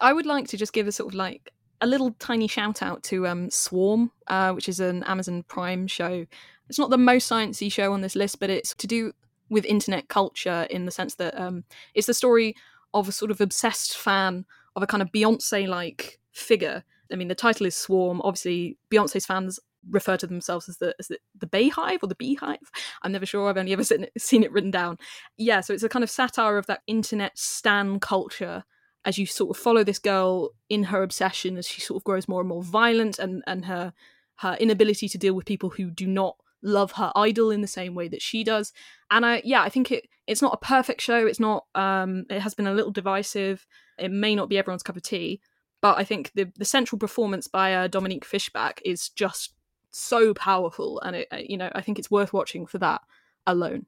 I 0.00 0.12
would 0.12 0.26
like 0.26 0.46
to 0.48 0.56
just 0.56 0.72
give 0.72 0.86
a 0.86 0.92
sort 0.92 1.12
of 1.12 1.14
like 1.16 1.52
a 1.80 1.86
little 1.86 2.12
tiny 2.18 2.46
shout 2.46 2.82
out 2.82 3.02
to 3.04 3.26
um, 3.26 3.50
Swarm, 3.50 4.12
uh, 4.28 4.52
which 4.52 4.68
is 4.68 4.78
an 4.78 5.02
Amazon 5.04 5.42
Prime 5.44 5.86
show. 5.86 6.26
It's 6.68 6.78
not 6.78 6.90
the 6.90 6.98
most 6.98 7.30
sciencey 7.30 7.72
show 7.72 7.92
on 7.92 8.02
this 8.02 8.14
list, 8.14 8.40
but 8.40 8.50
it's 8.50 8.74
to 8.74 8.86
do 8.86 9.12
with 9.48 9.64
internet 9.64 10.08
culture 10.08 10.66
in 10.70 10.84
the 10.84 10.92
sense 10.92 11.14
that 11.16 11.38
um, 11.40 11.64
it's 11.94 12.06
the 12.06 12.14
story 12.14 12.54
of 12.94 13.08
a 13.08 13.12
sort 13.12 13.30
of 13.30 13.40
obsessed 13.40 13.96
fan 13.96 14.44
of 14.76 14.82
a 14.82 14.86
kind 14.86 15.02
of 15.02 15.12
Beyonce 15.12 15.66
like 15.68 16.18
figure. 16.32 16.84
I 17.12 17.16
mean, 17.16 17.28
the 17.28 17.34
title 17.34 17.66
is 17.66 17.76
Swarm. 17.76 18.20
Obviously, 18.22 18.76
Beyonce's 18.90 19.26
fans 19.26 19.58
refer 19.90 20.16
to 20.16 20.26
themselves 20.26 20.68
as 20.68 20.78
the 20.78 20.94
as 20.98 21.08
the, 21.08 21.18
the 21.38 21.46
Beyhive 21.46 21.98
or 22.02 22.08
the 22.08 22.14
Beehive. 22.14 22.70
I'm 23.02 23.12
never 23.12 23.26
sure. 23.26 23.48
I've 23.48 23.56
only 23.56 23.72
ever 23.72 23.84
seen 23.84 24.04
it, 24.04 24.12
seen 24.18 24.42
it 24.42 24.52
written 24.52 24.70
down. 24.70 24.98
Yeah, 25.36 25.60
so 25.60 25.72
it's 25.72 25.82
a 25.82 25.88
kind 25.88 26.02
of 26.02 26.10
satire 26.10 26.58
of 26.58 26.66
that 26.66 26.82
internet 26.86 27.38
stan 27.38 28.00
culture 28.00 28.64
as 29.04 29.18
you 29.18 29.26
sort 29.26 29.56
of 29.56 29.62
follow 29.62 29.84
this 29.84 29.98
girl 29.98 30.50
in 30.68 30.84
her 30.84 31.02
obsession 31.02 31.56
as 31.56 31.66
she 31.66 31.80
sort 31.80 32.00
of 32.00 32.04
grows 32.04 32.28
more 32.28 32.40
and 32.40 32.48
more 32.48 32.62
violent 32.62 33.18
and 33.18 33.42
and 33.46 33.64
her 33.64 33.92
her 34.36 34.56
inability 34.60 35.08
to 35.08 35.18
deal 35.18 35.34
with 35.34 35.46
people 35.46 35.70
who 35.70 35.90
do 35.90 36.06
not 36.06 36.36
love 36.62 36.92
her 36.92 37.12
idol 37.14 37.50
in 37.50 37.60
the 37.60 37.66
same 37.66 37.94
way 37.94 38.08
that 38.08 38.22
she 38.22 38.44
does. 38.44 38.72
And 39.10 39.24
I 39.24 39.42
yeah, 39.44 39.62
I 39.62 39.68
think 39.68 39.90
it 39.90 40.08
it's 40.26 40.42
not 40.42 40.54
a 40.54 40.64
perfect 40.64 41.00
show. 41.00 41.26
It's 41.26 41.40
not 41.40 41.64
um 41.74 42.24
it 42.30 42.40
has 42.40 42.54
been 42.54 42.66
a 42.66 42.74
little 42.74 42.92
divisive. 42.92 43.66
It 43.98 44.10
may 44.10 44.34
not 44.34 44.48
be 44.48 44.58
everyone's 44.58 44.82
cup 44.82 44.96
of 44.96 45.02
tea, 45.02 45.40
but 45.80 45.98
I 45.98 46.04
think 46.04 46.32
the 46.34 46.50
the 46.56 46.64
central 46.64 46.98
performance 46.98 47.46
by 47.46 47.74
uh, 47.74 47.88
Dominique 47.88 48.24
Fishback 48.24 48.80
is 48.84 49.08
just 49.10 49.54
so 49.90 50.34
powerful 50.34 51.00
and 51.00 51.16
it 51.16 51.28
you 51.48 51.56
know, 51.56 51.70
I 51.74 51.80
think 51.80 51.98
it's 51.98 52.10
worth 52.10 52.32
watching 52.32 52.66
for 52.66 52.78
that 52.78 53.00
alone. 53.46 53.86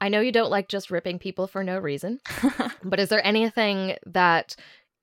I 0.00 0.08
know 0.08 0.20
you 0.20 0.30
don't 0.30 0.50
like 0.50 0.68
just 0.68 0.92
ripping 0.92 1.18
people 1.18 1.48
for 1.48 1.64
no 1.64 1.78
reason, 1.78 2.20
but 2.84 3.00
is 3.00 3.08
there 3.08 3.24
anything 3.26 3.96
that 4.06 4.54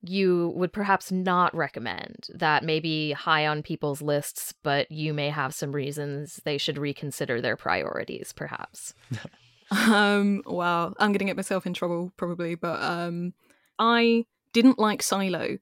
you 0.10 0.54
would 0.56 0.74
perhaps 0.74 1.12
not 1.12 1.56
recommend 1.56 2.28
that 2.34 2.64
may 2.64 2.80
be 2.80 3.12
high 3.12 3.48
on 3.48 3.64
people's 3.64 4.02
lists, 4.02 4.54
but 4.64 4.92
you 4.92 5.14
may 5.14 5.30
have 5.30 5.54
some 5.54 5.72
reasons 5.72 6.42
they 6.44 6.58
should 6.58 6.78
reconsider 6.78 7.42
their 7.42 7.56
priorities, 7.56 8.34
perhaps? 8.34 8.94
um, 9.72 10.42
well, 10.46 10.94
I'm 11.00 11.12
going 11.12 11.20
to 11.20 11.26
get 11.26 11.36
myself 11.36 11.66
in 11.66 11.74
trouble 11.74 12.12
probably, 12.18 12.56
but 12.56 12.82
um, 12.82 13.34
I 13.80 14.26
didn't 14.54 14.80
like 14.80 15.04
Silo, 15.04 15.58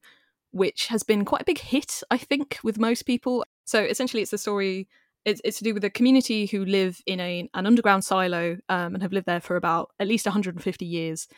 which 0.52 0.86
has 0.88 1.02
been 1.02 1.24
quite 1.24 1.42
a 1.42 1.46
big 1.46 1.58
hit, 1.58 2.02
I 2.10 2.18
think, 2.18 2.58
with 2.62 2.78
most 2.78 3.02
people. 3.02 3.44
So 3.64 3.82
essentially, 3.82 4.22
it's 4.22 4.30
the 4.30 4.38
story 4.38 4.88
it's, 5.24 5.40
it's 5.44 5.58
to 5.58 5.64
do 5.64 5.74
with 5.74 5.84
a 5.84 5.90
community 5.90 6.46
who 6.46 6.64
live 6.64 7.00
in 7.06 7.20
a, 7.20 7.48
an 7.54 7.66
underground 7.66 8.04
silo 8.04 8.58
um, 8.68 8.94
and 8.94 9.02
have 9.02 9.12
lived 9.12 9.26
there 9.26 9.40
for 9.40 9.56
about 9.56 9.90
at 9.98 10.08
least 10.08 10.26
150 10.26 10.84
years. 10.84 11.28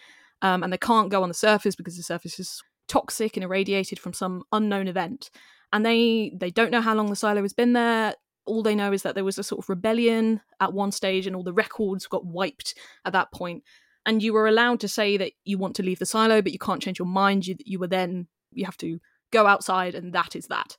Um, 0.43 0.63
and 0.63 0.73
they 0.73 0.79
can't 0.79 1.09
go 1.09 1.23
on 1.23 1.29
the 1.29 1.35
surface 1.35 1.77
because 1.77 1.97
the 1.97 2.03
surface 2.03 2.39
is 2.39 2.63
toxic 2.89 3.37
and 3.37 3.45
irradiated 3.45 3.99
from 3.99 4.13
some 4.13 4.43
unknown 4.53 4.89
event. 4.89 5.31
And 5.73 5.85
they 5.85 6.33
they 6.39 6.51
don't 6.51 6.71
know 6.71 6.81
how 6.81 6.95
long 6.95 7.11
the 7.11 7.17
silo 7.17 7.43
has 7.43 7.53
been 7.53 7.73
there. 7.73 8.15
All 8.47 8.63
they 8.63 8.77
know 8.77 8.93
is 8.93 9.03
that 9.03 9.15
there 9.15 9.25
was 9.25 9.39
a 9.39 9.43
sort 9.43 9.65
of 9.65 9.69
rebellion 9.69 10.41
at 10.61 10.73
one 10.73 10.93
stage, 10.93 11.27
and 11.27 11.35
all 11.35 11.43
the 11.43 11.53
records 11.53 12.07
got 12.07 12.25
wiped 12.25 12.75
at 13.05 13.13
that 13.13 13.33
point. 13.33 13.65
And 14.05 14.23
you 14.23 14.33
were 14.33 14.47
allowed 14.47 14.81
to 14.81 14.89
say 14.89 15.17
that 15.17 15.33
you 15.45 15.59
want 15.59 15.75
to 15.77 15.83
leave 15.83 15.99
the 15.99 16.07
silo, 16.07 16.41
but 16.41 16.53
you 16.53 16.59
can't 16.59 16.81
change 16.81 16.99
your 16.99 17.09
mind. 17.09 17.47
You 17.47 17.57
you 17.65 17.79
were 17.79 17.89
then 17.89 18.29
you 18.53 18.65
have 18.65 18.77
to 18.79 19.01
go 19.33 19.47
outside, 19.47 19.95
and 19.95 20.13
that 20.13 20.37
is 20.37 20.47
that. 20.47 20.77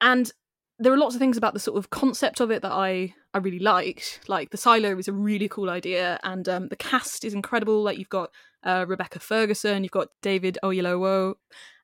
And 0.00 0.30
there 0.80 0.92
are 0.92 0.98
lots 0.98 1.14
of 1.14 1.20
things 1.20 1.36
about 1.36 1.52
the 1.52 1.60
sort 1.60 1.76
of 1.76 1.90
concept 1.90 2.40
of 2.40 2.50
it 2.50 2.62
that 2.62 2.72
I 2.72 3.14
I 3.34 3.38
really 3.38 3.58
liked. 3.58 4.20
Like 4.26 4.50
the 4.50 4.56
silo 4.56 4.98
is 4.98 5.08
a 5.08 5.12
really 5.12 5.48
cool 5.48 5.70
idea, 5.70 6.18
and 6.24 6.48
um, 6.48 6.68
the 6.68 6.76
cast 6.76 7.24
is 7.24 7.34
incredible. 7.34 7.82
Like 7.82 7.98
you've 7.98 8.08
got 8.08 8.30
uh, 8.64 8.86
Rebecca 8.88 9.20
Ferguson, 9.20 9.84
you've 9.84 9.92
got 9.92 10.08
David 10.22 10.58
Oyelowo. 10.64 11.34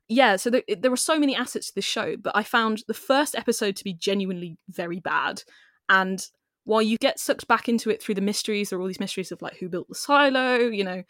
Yeah, 0.09 0.37
so 0.37 0.50
there, 0.50 0.62
there 0.78 0.92
are 0.92 0.96
so 0.96 1.18
many 1.18 1.37
assets 1.37 1.68
to 1.68 1.74
this 1.74 1.85
show, 1.85 2.16
but 2.16 2.35
I 2.35 2.42
found 2.42 2.85
the 2.87 2.94
first 2.94 3.35
episode 3.35 3.76
to 3.76 3.85
be 3.85 3.92
genuinely 3.92 4.56
very 4.68 5.00
bad. 5.00 5.42
And 5.88 6.24
while 6.64 6.82
you 6.82 6.96
get 6.96 7.18
sucked 7.18 7.48
back 7.48 7.68
into 7.68 7.90
it 7.90 8.02
through 8.02 8.14
the 8.14 8.20
mysteries, 8.20 8.70
there 8.70 8.78
are 8.78 8.82
all 8.82 8.88
these 8.88 9.00
mysteries 9.00 9.30
of 9.30 9.42
like 9.42 9.56
who 9.56 9.68
built 9.68 9.88
the 9.88 9.94
silo, 9.94 10.59
you 10.59 10.85
know, 10.85 11.02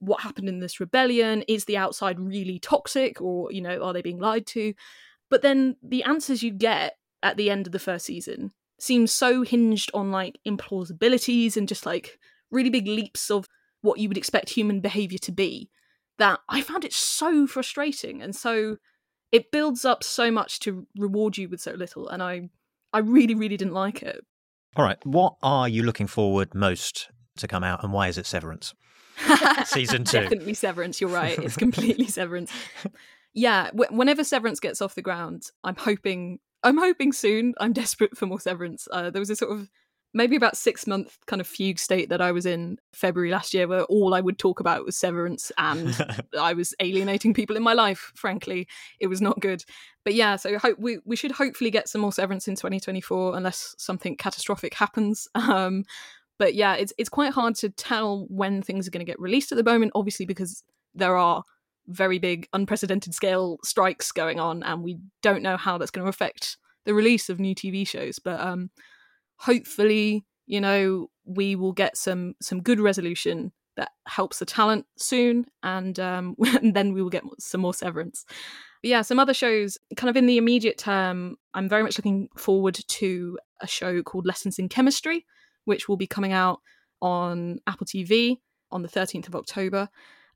what 0.00 0.22
happened 0.22 0.48
in 0.48 0.60
this 0.60 0.80
rebellion, 0.80 1.42
is 1.48 1.64
the 1.64 1.76
outside 1.76 2.20
really 2.20 2.58
toxic, 2.58 3.20
or 3.20 3.50
you 3.50 3.62
know, 3.62 3.80
are 3.82 3.92
they 3.92 4.02
being 4.02 4.18
lied 4.18 4.46
to? 4.48 4.74
But 5.30 5.42
then 5.42 5.76
the 5.82 6.02
answers 6.02 6.42
you 6.42 6.50
get 6.50 6.96
at 7.22 7.36
the 7.36 7.50
end 7.50 7.66
of 7.66 7.72
the 7.72 7.78
first 7.78 8.06
season 8.06 8.52
seems 8.78 9.12
so 9.12 9.42
hinged 9.42 9.90
on 9.92 10.10
like 10.10 10.38
implausibilities 10.46 11.56
and 11.56 11.68
just 11.68 11.84
like 11.84 12.18
really 12.50 12.70
big 12.70 12.86
leaps 12.86 13.30
of 13.30 13.46
what 13.82 13.98
you 13.98 14.08
would 14.08 14.18
expect 14.18 14.50
human 14.50 14.80
behavior 14.80 15.18
to 15.18 15.32
be 15.32 15.70
that 16.18 16.40
I 16.48 16.60
found 16.60 16.84
it 16.84 16.92
so 16.92 17.46
frustrating 17.46 18.22
and 18.22 18.34
so 18.34 18.76
it 19.32 19.50
builds 19.50 19.84
up 19.84 20.02
so 20.02 20.30
much 20.30 20.60
to 20.60 20.86
reward 20.96 21.36
you 21.38 21.48
with 21.48 21.60
so 21.60 21.72
little 21.72 22.08
and 22.08 22.22
I 22.22 22.50
I 22.92 22.98
really 22.98 23.34
really 23.34 23.56
didn't 23.56 23.74
like 23.74 24.02
it. 24.02 24.24
All 24.76 24.84
right, 24.84 24.98
what 25.04 25.36
are 25.42 25.68
you 25.68 25.82
looking 25.82 26.06
forward 26.06 26.54
most 26.54 27.10
to 27.38 27.48
come 27.48 27.64
out 27.64 27.82
and 27.82 27.92
why 27.92 28.08
is 28.08 28.18
it 28.18 28.26
Severance? 28.26 28.74
Season 29.64 30.04
2. 30.04 30.20
Definitely 30.20 30.54
Severance, 30.54 31.00
you're 31.00 31.10
right. 31.10 31.38
It's 31.38 31.56
completely 31.56 32.06
Severance. 32.08 32.52
Yeah, 33.34 33.66
w- 33.66 33.90
whenever 33.90 34.24
Severance 34.24 34.60
gets 34.60 34.80
off 34.80 34.94
the 34.94 35.02
ground, 35.02 35.44
I'm 35.62 35.76
hoping 35.76 36.38
I'm 36.62 36.78
hoping 36.78 37.12
soon. 37.12 37.54
I'm 37.60 37.72
desperate 37.74 38.16
for 38.16 38.26
more 38.26 38.40
Severance. 38.40 38.88
Uh, 38.90 39.10
there 39.10 39.20
was 39.20 39.30
a 39.30 39.36
sort 39.36 39.52
of 39.52 39.70
maybe 40.12 40.34
about 40.34 40.56
six 40.56 40.88
month 40.88 41.16
kind 41.26 41.40
of 41.40 41.46
fugue 41.46 41.78
state 41.78 42.08
that 42.08 42.20
I 42.20 42.32
was 42.32 42.44
in 42.44 42.78
February 42.92 43.30
last 43.30 43.54
year, 43.54 43.68
where 43.68 43.84
all 43.84 44.14
I 44.14 44.20
would 44.20 44.38
talk 44.38 44.60
about 44.60 44.84
was 44.84 44.96
Severance, 44.96 45.52
and 45.58 45.96
I 46.40 46.52
was 46.52 46.74
alienating 46.80 47.34
people 47.34 47.56
in 47.56 47.62
my 47.62 47.74
life. 47.74 48.12
Frankly, 48.14 48.66
it 48.98 49.06
was 49.06 49.20
not 49.20 49.40
good. 49.40 49.64
But 50.04 50.14
yeah, 50.14 50.36
so 50.36 50.58
hope 50.58 50.78
we 50.78 50.98
we 51.04 51.16
should 51.16 51.32
hopefully 51.32 51.70
get 51.70 51.88
some 51.88 52.00
more 52.00 52.12
Severance 52.12 52.48
in 52.48 52.56
2024, 52.56 53.36
unless 53.36 53.74
something 53.78 54.16
catastrophic 54.16 54.74
happens. 54.74 55.28
Um, 55.50 55.84
but 56.38 56.54
yeah, 56.54 56.74
it's 56.74 56.92
it's 56.96 57.10
quite 57.10 57.32
hard 57.32 57.54
to 57.56 57.68
tell 57.68 58.26
when 58.30 58.62
things 58.62 58.88
are 58.88 58.90
going 58.90 59.04
to 59.04 59.10
get 59.10 59.20
released 59.20 59.52
at 59.52 59.58
the 59.58 59.64
moment, 59.64 59.92
obviously 59.94 60.24
because 60.24 60.62
there 60.94 61.16
are 61.16 61.44
very 61.90 62.18
big, 62.18 62.48
unprecedented 62.52 63.14
scale 63.14 63.58
strikes 63.64 64.12
going 64.12 64.40
on, 64.40 64.62
and 64.62 64.82
we 64.82 64.98
don't 65.22 65.42
know 65.42 65.56
how 65.56 65.78
that's 65.78 65.90
going 65.90 66.04
to 66.04 66.08
affect 66.08 66.56
the 66.84 66.94
release 66.94 67.28
of 67.28 67.40
new 67.40 67.54
TV 67.54 67.86
shows. 67.86 68.18
But 68.18 68.40
um, 68.40 68.70
hopefully, 69.36 70.24
you 70.46 70.60
know, 70.60 71.08
we 71.24 71.56
will 71.56 71.72
get 71.72 71.96
some 71.96 72.34
some 72.40 72.62
good 72.62 72.80
resolution 72.80 73.52
that 73.76 73.90
helps 74.06 74.38
the 74.38 74.46
talent 74.46 74.86
soon, 74.96 75.46
and, 75.62 75.98
um, 75.98 76.36
and 76.62 76.74
then 76.74 76.92
we 76.92 77.02
will 77.02 77.10
get 77.10 77.24
some 77.38 77.60
more 77.60 77.74
severance. 77.74 78.24
But 78.82 78.88
yeah, 78.88 79.02
some 79.02 79.18
other 79.18 79.34
shows, 79.34 79.78
kind 79.96 80.10
of 80.10 80.16
in 80.16 80.26
the 80.26 80.38
immediate 80.38 80.78
term, 80.78 81.36
I'm 81.54 81.68
very 81.68 81.82
much 81.82 81.98
looking 81.98 82.28
forward 82.36 82.78
to 82.86 83.38
a 83.60 83.66
show 83.66 84.02
called 84.02 84.26
Lessons 84.26 84.58
in 84.58 84.68
Chemistry, 84.68 85.26
which 85.64 85.88
will 85.88 85.96
be 85.96 86.06
coming 86.06 86.32
out 86.32 86.60
on 87.02 87.58
Apple 87.66 87.86
TV 87.86 88.38
on 88.70 88.82
the 88.82 88.88
13th 88.88 89.28
of 89.28 89.36
October. 89.36 89.88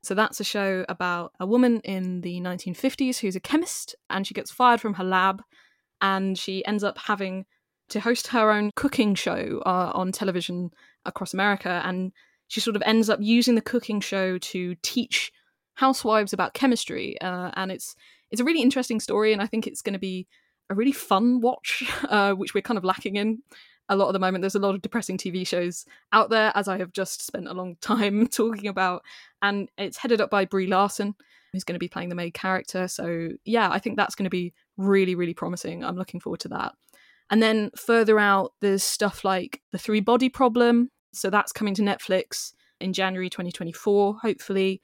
So 0.05 0.13
that's 0.13 0.39
a 0.39 0.43
show 0.43 0.85
about 0.87 1.33
a 1.39 1.47
woman 1.47 1.79
in 1.81 2.21
the 2.21 2.39
1950s 2.39 3.19
who's 3.19 3.35
a 3.35 3.39
chemist 3.39 3.95
and 4.09 4.27
she 4.27 4.35
gets 4.35 4.51
fired 4.51 4.79
from 4.79 4.93
her 4.95 5.03
lab 5.03 5.41
and 5.99 6.37
she 6.37 6.63
ends 6.65 6.83
up 6.83 6.97
having 6.97 7.45
to 7.89 7.99
host 7.99 8.27
her 8.27 8.51
own 8.51 8.69
cooking 8.75 9.15
show 9.15 9.63
uh, 9.65 9.91
on 9.95 10.11
television 10.11 10.69
across 11.05 11.33
America 11.33 11.81
and 11.85 12.11
she 12.47 12.59
sort 12.59 12.75
of 12.75 12.83
ends 12.85 13.09
up 13.09 13.19
using 13.19 13.55
the 13.55 13.61
cooking 13.61 13.99
show 13.99 14.37
to 14.37 14.75
teach 14.83 15.31
housewives 15.73 16.33
about 16.33 16.53
chemistry 16.53 17.19
uh, 17.21 17.49
and 17.55 17.71
it's 17.71 17.95
it's 18.29 18.41
a 18.41 18.43
really 18.43 18.61
interesting 18.61 18.99
story 18.99 19.33
and 19.33 19.41
I 19.41 19.47
think 19.47 19.65
it's 19.65 19.81
going 19.81 19.93
to 19.93 19.99
be 19.99 20.27
a 20.69 20.75
really 20.75 20.91
fun 20.91 21.41
watch 21.41 21.83
uh, 22.09 22.33
which 22.33 22.53
we're 22.53 22.61
kind 22.61 22.77
of 22.77 22.83
lacking 22.83 23.15
in 23.15 23.39
a 23.89 23.95
lot 23.95 24.07
at 24.07 24.13
the 24.13 24.19
moment. 24.19 24.41
There's 24.41 24.55
a 24.55 24.59
lot 24.59 24.75
of 24.75 24.81
depressing 24.81 25.17
TV 25.17 25.45
shows 25.45 25.85
out 26.11 26.29
there, 26.29 26.51
as 26.55 26.67
I 26.67 26.77
have 26.77 26.93
just 26.93 27.25
spent 27.25 27.47
a 27.47 27.53
long 27.53 27.75
time 27.81 28.27
talking 28.27 28.67
about. 28.67 29.03
And 29.41 29.69
it's 29.77 29.97
headed 29.97 30.21
up 30.21 30.29
by 30.29 30.45
Brie 30.45 30.67
Larson, 30.67 31.15
who's 31.51 31.63
going 31.63 31.75
to 31.75 31.79
be 31.79 31.87
playing 31.87 32.09
the 32.09 32.15
main 32.15 32.31
character. 32.31 32.87
So, 32.87 33.29
yeah, 33.45 33.69
I 33.71 33.79
think 33.79 33.97
that's 33.97 34.15
going 34.15 34.25
to 34.25 34.29
be 34.29 34.53
really, 34.77 35.15
really 35.15 35.33
promising. 35.33 35.83
I'm 35.83 35.97
looking 35.97 36.19
forward 36.19 36.39
to 36.41 36.49
that. 36.49 36.73
And 37.29 37.41
then 37.41 37.71
further 37.75 38.19
out, 38.19 38.53
there's 38.61 38.83
stuff 38.83 39.23
like 39.23 39.61
The 39.71 39.77
Three 39.77 39.99
Body 39.99 40.29
Problem. 40.29 40.91
So 41.13 41.29
that's 41.29 41.51
coming 41.51 41.73
to 41.75 41.81
Netflix 41.81 42.53
in 42.79 42.93
January 42.93 43.29
2024, 43.29 44.19
hopefully. 44.21 44.81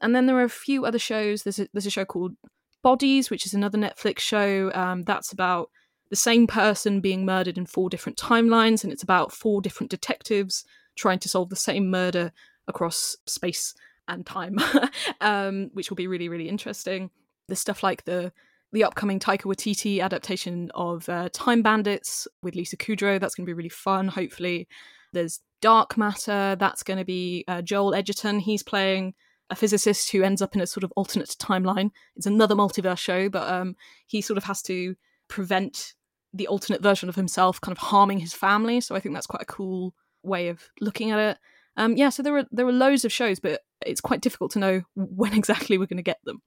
And 0.00 0.14
then 0.14 0.26
there 0.26 0.36
are 0.36 0.44
a 0.44 0.48
few 0.48 0.84
other 0.84 0.98
shows. 0.98 1.42
There's 1.42 1.60
a, 1.60 1.68
there's 1.72 1.86
a 1.86 1.90
show 1.90 2.04
called 2.04 2.34
Bodies, 2.82 3.30
which 3.30 3.46
is 3.46 3.54
another 3.54 3.78
Netflix 3.78 4.20
show. 4.20 4.72
Um, 4.74 5.02
that's 5.02 5.32
about 5.32 5.70
the 6.10 6.16
same 6.16 6.46
person 6.46 7.00
being 7.00 7.24
murdered 7.24 7.58
in 7.58 7.66
four 7.66 7.88
different 7.88 8.18
timelines, 8.18 8.84
and 8.84 8.92
it's 8.92 9.02
about 9.02 9.32
four 9.32 9.60
different 9.60 9.90
detectives 9.90 10.64
trying 10.96 11.18
to 11.20 11.28
solve 11.28 11.50
the 11.50 11.56
same 11.56 11.90
murder 11.90 12.32
across 12.68 13.16
space 13.26 13.74
and 14.08 14.26
time, 14.26 14.58
um, 15.20 15.70
which 15.72 15.90
will 15.90 15.96
be 15.96 16.06
really, 16.06 16.28
really 16.28 16.48
interesting. 16.48 17.10
There's 17.48 17.60
stuff 17.60 17.82
like 17.82 18.04
the 18.04 18.32
the 18.72 18.84
upcoming 18.84 19.20
Taika 19.20 19.42
Waititi 19.42 20.00
adaptation 20.00 20.68
of 20.74 21.08
uh, 21.08 21.28
Time 21.32 21.62
Bandits 21.62 22.26
with 22.42 22.56
Lisa 22.56 22.76
Kudrow. 22.76 23.20
That's 23.20 23.36
going 23.36 23.46
to 23.46 23.48
be 23.48 23.54
really 23.54 23.68
fun, 23.68 24.08
hopefully. 24.08 24.66
There's 25.12 25.40
Dark 25.60 25.96
Matter. 25.96 26.56
That's 26.58 26.82
going 26.82 26.98
to 26.98 27.04
be 27.04 27.44
uh, 27.46 27.62
Joel 27.62 27.94
Edgerton. 27.94 28.40
He's 28.40 28.64
playing 28.64 29.14
a 29.48 29.54
physicist 29.54 30.10
who 30.10 30.24
ends 30.24 30.42
up 30.42 30.56
in 30.56 30.60
a 30.60 30.66
sort 30.66 30.82
of 30.82 30.92
alternate 30.96 31.36
timeline. 31.38 31.90
It's 32.16 32.26
another 32.26 32.56
multiverse 32.56 32.98
show, 32.98 33.28
but 33.28 33.48
um, 33.48 33.76
he 34.06 34.20
sort 34.20 34.38
of 34.38 34.44
has 34.44 34.60
to 34.62 34.96
prevent 35.34 35.94
the 36.32 36.46
alternate 36.46 36.80
version 36.80 37.08
of 37.08 37.16
himself 37.16 37.60
kind 37.60 37.76
of 37.76 37.78
harming 37.78 38.20
his 38.20 38.32
family. 38.32 38.80
So 38.80 38.94
I 38.94 39.00
think 39.00 39.16
that's 39.16 39.26
quite 39.26 39.42
a 39.42 39.46
cool 39.46 39.94
way 40.22 40.46
of 40.46 40.62
looking 40.80 41.10
at 41.10 41.18
it. 41.18 41.38
Um, 41.76 41.96
yeah, 41.96 42.10
so 42.10 42.22
there 42.22 42.36
are 42.38 42.44
there 42.52 42.66
are 42.68 42.72
loads 42.72 43.04
of 43.04 43.12
shows, 43.12 43.40
but 43.40 43.62
it's 43.84 44.00
quite 44.00 44.20
difficult 44.20 44.52
to 44.52 44.60
know 44.60 44.82
when 44.94 45.34
exactly 45.34 45.76
we're 45.76 45.86
going 45.86 45.96
to 45.96 46.04
get 46.04 46.20
them. 46.24 46.40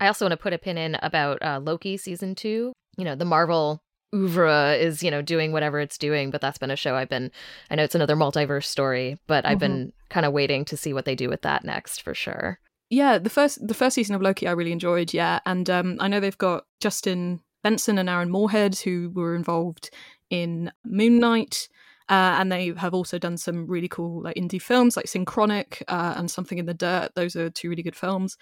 I 0.00 0.06
also 0.06 0.26
want 0.26 0.32
to 0.32 0.36
put 0.36 0.52
a 0.52 0.58
pin 0.58 0.76
in 0.76 0.98
about 1.02 1.42
uh, 1.42 1.60
Loki 1.62 1.96
season 1.96 2.34
two. 2.34 2.74
You 2.98 3.04
know, 3.04 3.14
the 3.14 3.24
Marvel 3.24 3.80
oeuvre 4.14 4.74
is 4.74 5.02
you 5.02 5.10
know 5.10 5.22
doing 5.22 5.52
whatever 5.52 5.80
it's 5.80 5.96
doing, 5.96 6.30
but 6.30 6.42
that's 6.42 6.58
been 6.58 6.70
a 6.70 6.76
show 6.76 6.94
I've 6.94 7.08
been. 7.08 7.30
I 7.70 7.76
know 7.76 7.84
it's 7.84 7.94
another 7.94 8.16
multiverse 8.16 8.66
story, 8.66 9.16
but 9.26 9.46
I've 9.46 9.52
mm-hmm. 9.52 9.72
been 9.72 9.92
kind 10.10 10.26
of 10.26 10.34
waiting 10.34 10.66
to 10.66 10.76
see 10.76 10.92
what 10.92 11.06
they 11.06 11.14
do 11.14 11.30
with 11.30 11.40
that 11.42 11.64
next 11.64 12.02
for 12.02 12.12
sure. 12.12 12.60
Yeah, 12.90 13.16
the 13.16 13.30
first 13.30 13.66
the 13.66 13.74
first 13.74 13.94
season 13.94 14.14
of 14.14 14.20
Loki 14.20 14.46
I 14.46 14.52
really 14.52 14.72
enjoyed. 14.72 15.14
Yeah, 15.14 15.40
and 15.46 15.70
um, 15.70 15.96
I 16.00 16.08
know 16.08 16.20
they've 16.20 16.36
got 16.36 16.64
Justin 16.80 17.40
Benson 17.66 17.98
and 17.98 18.08
Aaron 18.08 18.30
Moorhead 18.30 18.76
who 18.76 19.10
were 19.12 19.34
involved 19.34 19.90
in 20.30 20.70
Moon 20.84 21.18
Knight. 21.18 21.68
Uh, 22.08 22.38
and 22.38 22.52
they 22.52 22.72
have 22.76 22.94
also 22.94 23.18
done 23.18 23.36
some 23.36 23.66
really 23.66 23.88
cool 23.88 24.22
like 24.22 24.36
indie 24.36 24.62
films 24.62 24.96
like 24.96 25.08
Synchronic 25.08 25.82
uh, 25.88 26.14
and 26.16 26.30
Something 26.30 26.58
in 26.58 26.66
the 26.66 26.74
Dirt. 26.74 27.08
Those 27.16 27.34
are 27.34 27.50
two 27.50 27.68
really 27.68 27.82
good 27.82 27.96
films, 27.96 28.38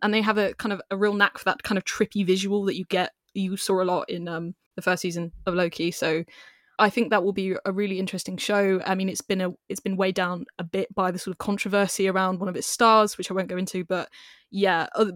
and 0.00 0.14
they 0.14 0.22
have 0.22 0.38
a 0.38 0.54
kind 0.54 0.72
of 0.72 0.80
a 0.92 0.96
real 0.96 1.14
knack 1.14 1.38
for 1.38 1.44
that 1.46 1.64
kind 1.64 1.76
of 1.76 1.84
trippy 1.84 2.24
visual 2.24 2.64
that 2.66 2.76
you 2.76 2.84
get 2.84 3.10
you 3.34 3.56
saw 3.56 3.82
a 3.82 3.90
lot 3.92 4.08
in 4.08 4.28
um, 4.28 4.54
the 4.76 4.82
first 4.82 5.02
season 5.02 5.32
of 5.44 5.54
Loki. 5.54 5.90
So 5.90 6.22
I 6.78 6.88
think 6.88 7.10
that 7.10 7.24
will 7.24 7.32
be 7.32 7.56
a 7.64 7.72
really 7.72 7.98
interesting 7.98 8.36
show. 8.36 8.80
I 8.86 8.94
mean, 8.94 9.08
it's 9.08 9.22
been 9.22 9.40
a 9.40 9.50
it's 9.68 9.80
been 9.80 9.96
weighed 9.96 10.14
down 10.14 10.44
a 10.60 10.62
bit 10.62 10.94
by 10.94 11.10
the 11.10 11.18
sort 11.18 11.34
of 11.34 11.38
controversy 11.38 12.06
around 12.06 12.38
one 12.38 12.48
of 12.48 12.54
its 12.54 12.68
stars, 12.68 13.18
which 13.18 13.28
I 13.28 13.34
won't 13.34 13.48
go 13.48 13.56
into. 13.56 13.84
But 13.84 14.08
yeah, 14.52 14.86
uh, 14.94 15.06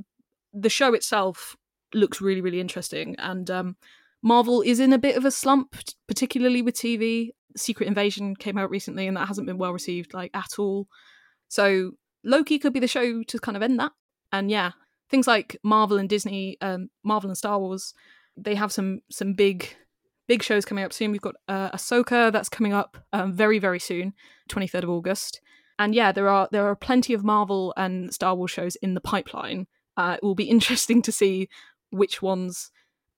the 0.53 0.69
show 0.69 0.95
itself 0.95 1.57
looks 1.95 2.21
really 2.21 2.41
really 2.41 2.61
interesting, 2.61 3.17
and 3.19 3.51
um, 3.51 3.77
Marvel 4.23 4.63
is 4.63 4.81
in 4.81 4.93
a 4.93 4.99
bit 4.99 5.17
of 5.17 5.25
a 5.25 5.31
slump, 5.31 5.77
particularly 6.07 6.63
with 6.63 6.75
TV. 6.75 7.31
Secret 7.57 7.87
Invasion 7.87 8.35
came 8.35 8.57
out 8.57 8.71
recently, 8.71 9.07
and 9.07 9.17
that 9.17 9.29
hasn't 9.29 9.47
been 9.47 9.59
well 9.59 9.73
received 9.73 10.15
like 10.15 10.31
at 10.35 10.59
all. 10.59 10.89
So 11.49 11.93
Loki 12.25 12.59
could 12.59 12.73
be 12.73 12.81
the 12.81 12.89
show 12.89 13.23
to 13.23 13.39
kind 13.39 13.57
of 13.57 13.63
end 13.63 13.79
that. 13.79 13.93
And 14.33 14.51
yeah, 14.51 14.73
things 15.11 15.27
like 15.27 15.57
Marvel 15.63 15.99
and 15.99 16.09
Disney, 16.09 16.57
um, 16.61 16.89
Marvel 17.05 17.31
and 17.31 17.37
Star 17.37 17.59
Wars, 17.59 17.95
they 18.37 18.55
have 18.55 18.73
some 18.73 19.01
some 19.11 19.35
big 19.35 19.77
big 20.29 20.43
shows 20.43 20.65
coming 20.65 20.85
up 20.85 20.93
soon. 20.93 21.13
We've 21.13 21.21
got 21.21 21.35
uh, 21.49 21.71
Ahsoka 21.71 22.33
that's 22.33 22.49
coming 22.49 22.73
up 22.73 22.97
um, 23.13 23.33
very 23.33 23.59
very 23.59 23.79
soon, 23.79 24.15
twenty 24.49 24.67
third 24.67 24.85
of 24.85 24.91
August. 24.91 25.41
And 25.79 25.95
yeah, 25.95 26.13
there 26.13 26.29
are 26.29 26.49
there 26.53 26.67
are 26.67 26.77
plenty 26.77 27.13
of 27.13 27.25
Marvel 27.25 27.75
and 27.77 28.13
Star 28.15 28.35
Wars 28.35 28.51
shows 28.51 28.77
in 28.77 28.95
the 28.95 29.01
pipeline. 29.01 29.67
Uh, 29.97 30.17
it 30.17 30.25
will 30.25 30.35
be 30.35 30.45
interesting 30.57 31.03
to 31.03 31.13
see 31.13 31.49
which 31.93 32.23
ones 32.23 32.71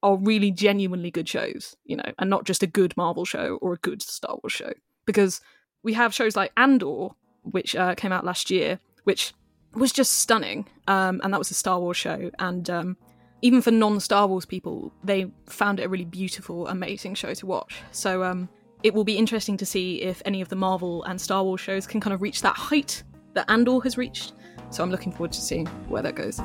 are 0.03 0.17
really 0.17 0.51
genuinely 0.51 1.11
good 1.11 1.29
shows, 1.29 1.77
you 1.85 1.97
know, 1.97 2.13
and 2.19 2.29
not 2.29 2.45
just 2.45 2.63
a 2.63 2.67
good 2.67 2.95
Marvel 2.97 3.25
show 3.25 3.59
or 3.63 3.73
a 3.73 3.79
good 3.79 4.03
Star 4.03 4.37
Wars 4.43 4.53
show. 4.53 4.73
Because 5.07 5.41
we 5.83 5.95
have 5.95 6.13
shows 6.13 6.37
like 6.37 6.53
Andor, 6.57 7.09
which 7.43 7.75
uh, 7.75 7.95
came 7.95 8.13
out 8.13 8.25
last 8.25 8.51
year, 8.51 8.79
which 9.05 9.33
was 9.75 9.93
just 9.93 10.15
stunning, 10.15 10.67
um, 10.89 11.21
and 11.25 11.33
that 11.33 11.39
was 11.39 11.51
a 11.51 11.55
Star 11.55 11.81
Wars 11.81 11.97
show. 11.97 12.31
And 12.39 12.69
um, 12.69 12.97
even 13.43 13.63
for 13.63 13.71
non-Star 13.71 14.27
Wars 14.27 14.45
people, 14.45 14.93
they 15.03 15.31
found 15.47 15.81
it 15.81 15.85
a 15.85 15.89
really 15.89 16.05
beautiful, 16.05 16.69
amazing 16.69 17.15
show 17.15 17.33
to 17.35 17.47
watch. 17.47 17.77
So 17.93 18.23
um, 18.23 18.49
it 18.83 18.95
will 18.95 19.05
be 19.05 19.17
interesting 19.17 19.57
to 19.57 19.67
see 19.67 20.03
if 20.03 20.21
any 20.25 20.41
of 20.41 20.49
the 20.49 20.57
Marvel 20.57 21.03
and 21.05 21.21
Star 21.21 21.43
Wars 21.45 21.61
shows 21.61 21.87
can 21.87 22.01
kind 22.01 22.15
of 22.15 22.23
reach 22.23 22.43
that 22.43 22.57
height 22.57 23.03
that 23.33 23.51
Andor 23.51 23.81
has 23.81 23.97
reached. 23.97 24.33
So 24.71 24.83
I'm 24.83 24.91
looking 24.91 25.13
forward 25.13 25.33
to 25.33 25.41
seeing 25.41 25.67
where 25.89 26.03
that 26.03 26.15
goes. 26.15 26.41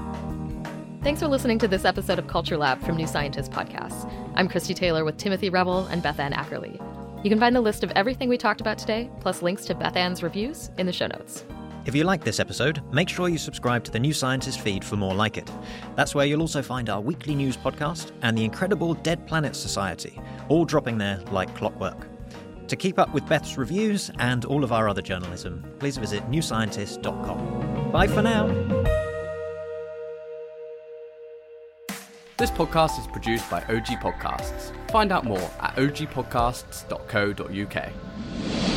Thanks 1.02 1.22
for 1.22 1.30
listening 1.30 1.60
to 1.60 1.68
this 1.70 1.86
episode 1.86 2.20
of 2.20 2.28
Culture 2.28 2.58
Lab 2.58 2.82
from 2.82 2.98
New 2.98 3.08
Scientist 3.08 3.52
Podcasts. 3.52 4.12
I'm 4.36 4.50
Christie 4.50 4.74
Taylor 4.74 5.06
with 5.06 5.16
Timothy 5.16 5.50
Revell 5.50 5.86
and 5.86 6.04
Bethan 6.04 6.34
Ackerley. 6.34 6.74
You 7.24 7.30
can 7.30 7.40
find 7.40 7.56
the 7.56 7.62
list 7.62 7.86
of 7.86 7.92
everything 7.92 8.28
we 8.28 8.38
talked 8.38 8.60
about 8.60 8.78
today, 8.78 9.10
plus 9.22 9.42
links 9.42 9.64
to 9.66 9.76
Bethan's 9.76 10.22
reviews, 10.22 10.72
in 10.78 10.86
the 10.86 10.92
show 10.92 11.08
notes. 11.08 11.46
If 11.86 11.96
you 11.96 12.04
like 12.04 12.26
this 12.26 12.42
episode, 12.42 12.82
make 12.92 13.08
sure 13.08 13.30
you 13.30 13.38
subscribe 13.38 13.86
to 13.86 13.92
the 13.92 14.00
New 14.00 14.12
Scientist 14.12 14.60
feed 14.60 14.84
for 14.84 14.98
more 14.98 15.14
like 15.14 15.38
it. 15.38 15.50
That's 15.96 16.14
where 16.14 16.26
you'll 16.26 16.42
also 16.42 16.62
find 16.62 16.90
our 16.90 17.00
weekly 17.00 17.34
news 17.34 17.56
podcast 17.56 18.12
and 18.22 18.38
the 18.38 18.44
incredible 18.44 18.94
Dead 18.94 19.26
Planet 19.26 19.56
Society, 19.56 20.20
all 20.50 20.66
dropping 20.66 20.98
there 20.98 21.22
like 21.32 21.56
clockwork. 21.56 22.10
To 22.68 22.76
keep 22.76 23.00
up 23.00 23.14
with 23.14 23.26
Beth's 23.26 23.58
reviews 23.58 24.12
and 24.20 24.44
all 24.44 24.66
of 24.66 24.74
our 24.74 24.90
other 24.90 25.02
journalism, 25.02 25.64
please 25.80 25.96
visit 25.96 26.30
newscientist.com. 26.30 27.92
Bye 27.94 28.08
for 28.08 28.22
now. 28.22 29.09
This 32.40 32.50
podcast 32.50 32.98
is 32.98 33.06
produced 33.06 33.48
by 33.50 33.62
OG 33.64 34.00
Podcasts. 34.00 34.72
Find 34.92 35.12
out 35.12 35.26
more 35.26 35.52
at 35.60 35.76
ogpodcasts.co.uk. 35.76 38.69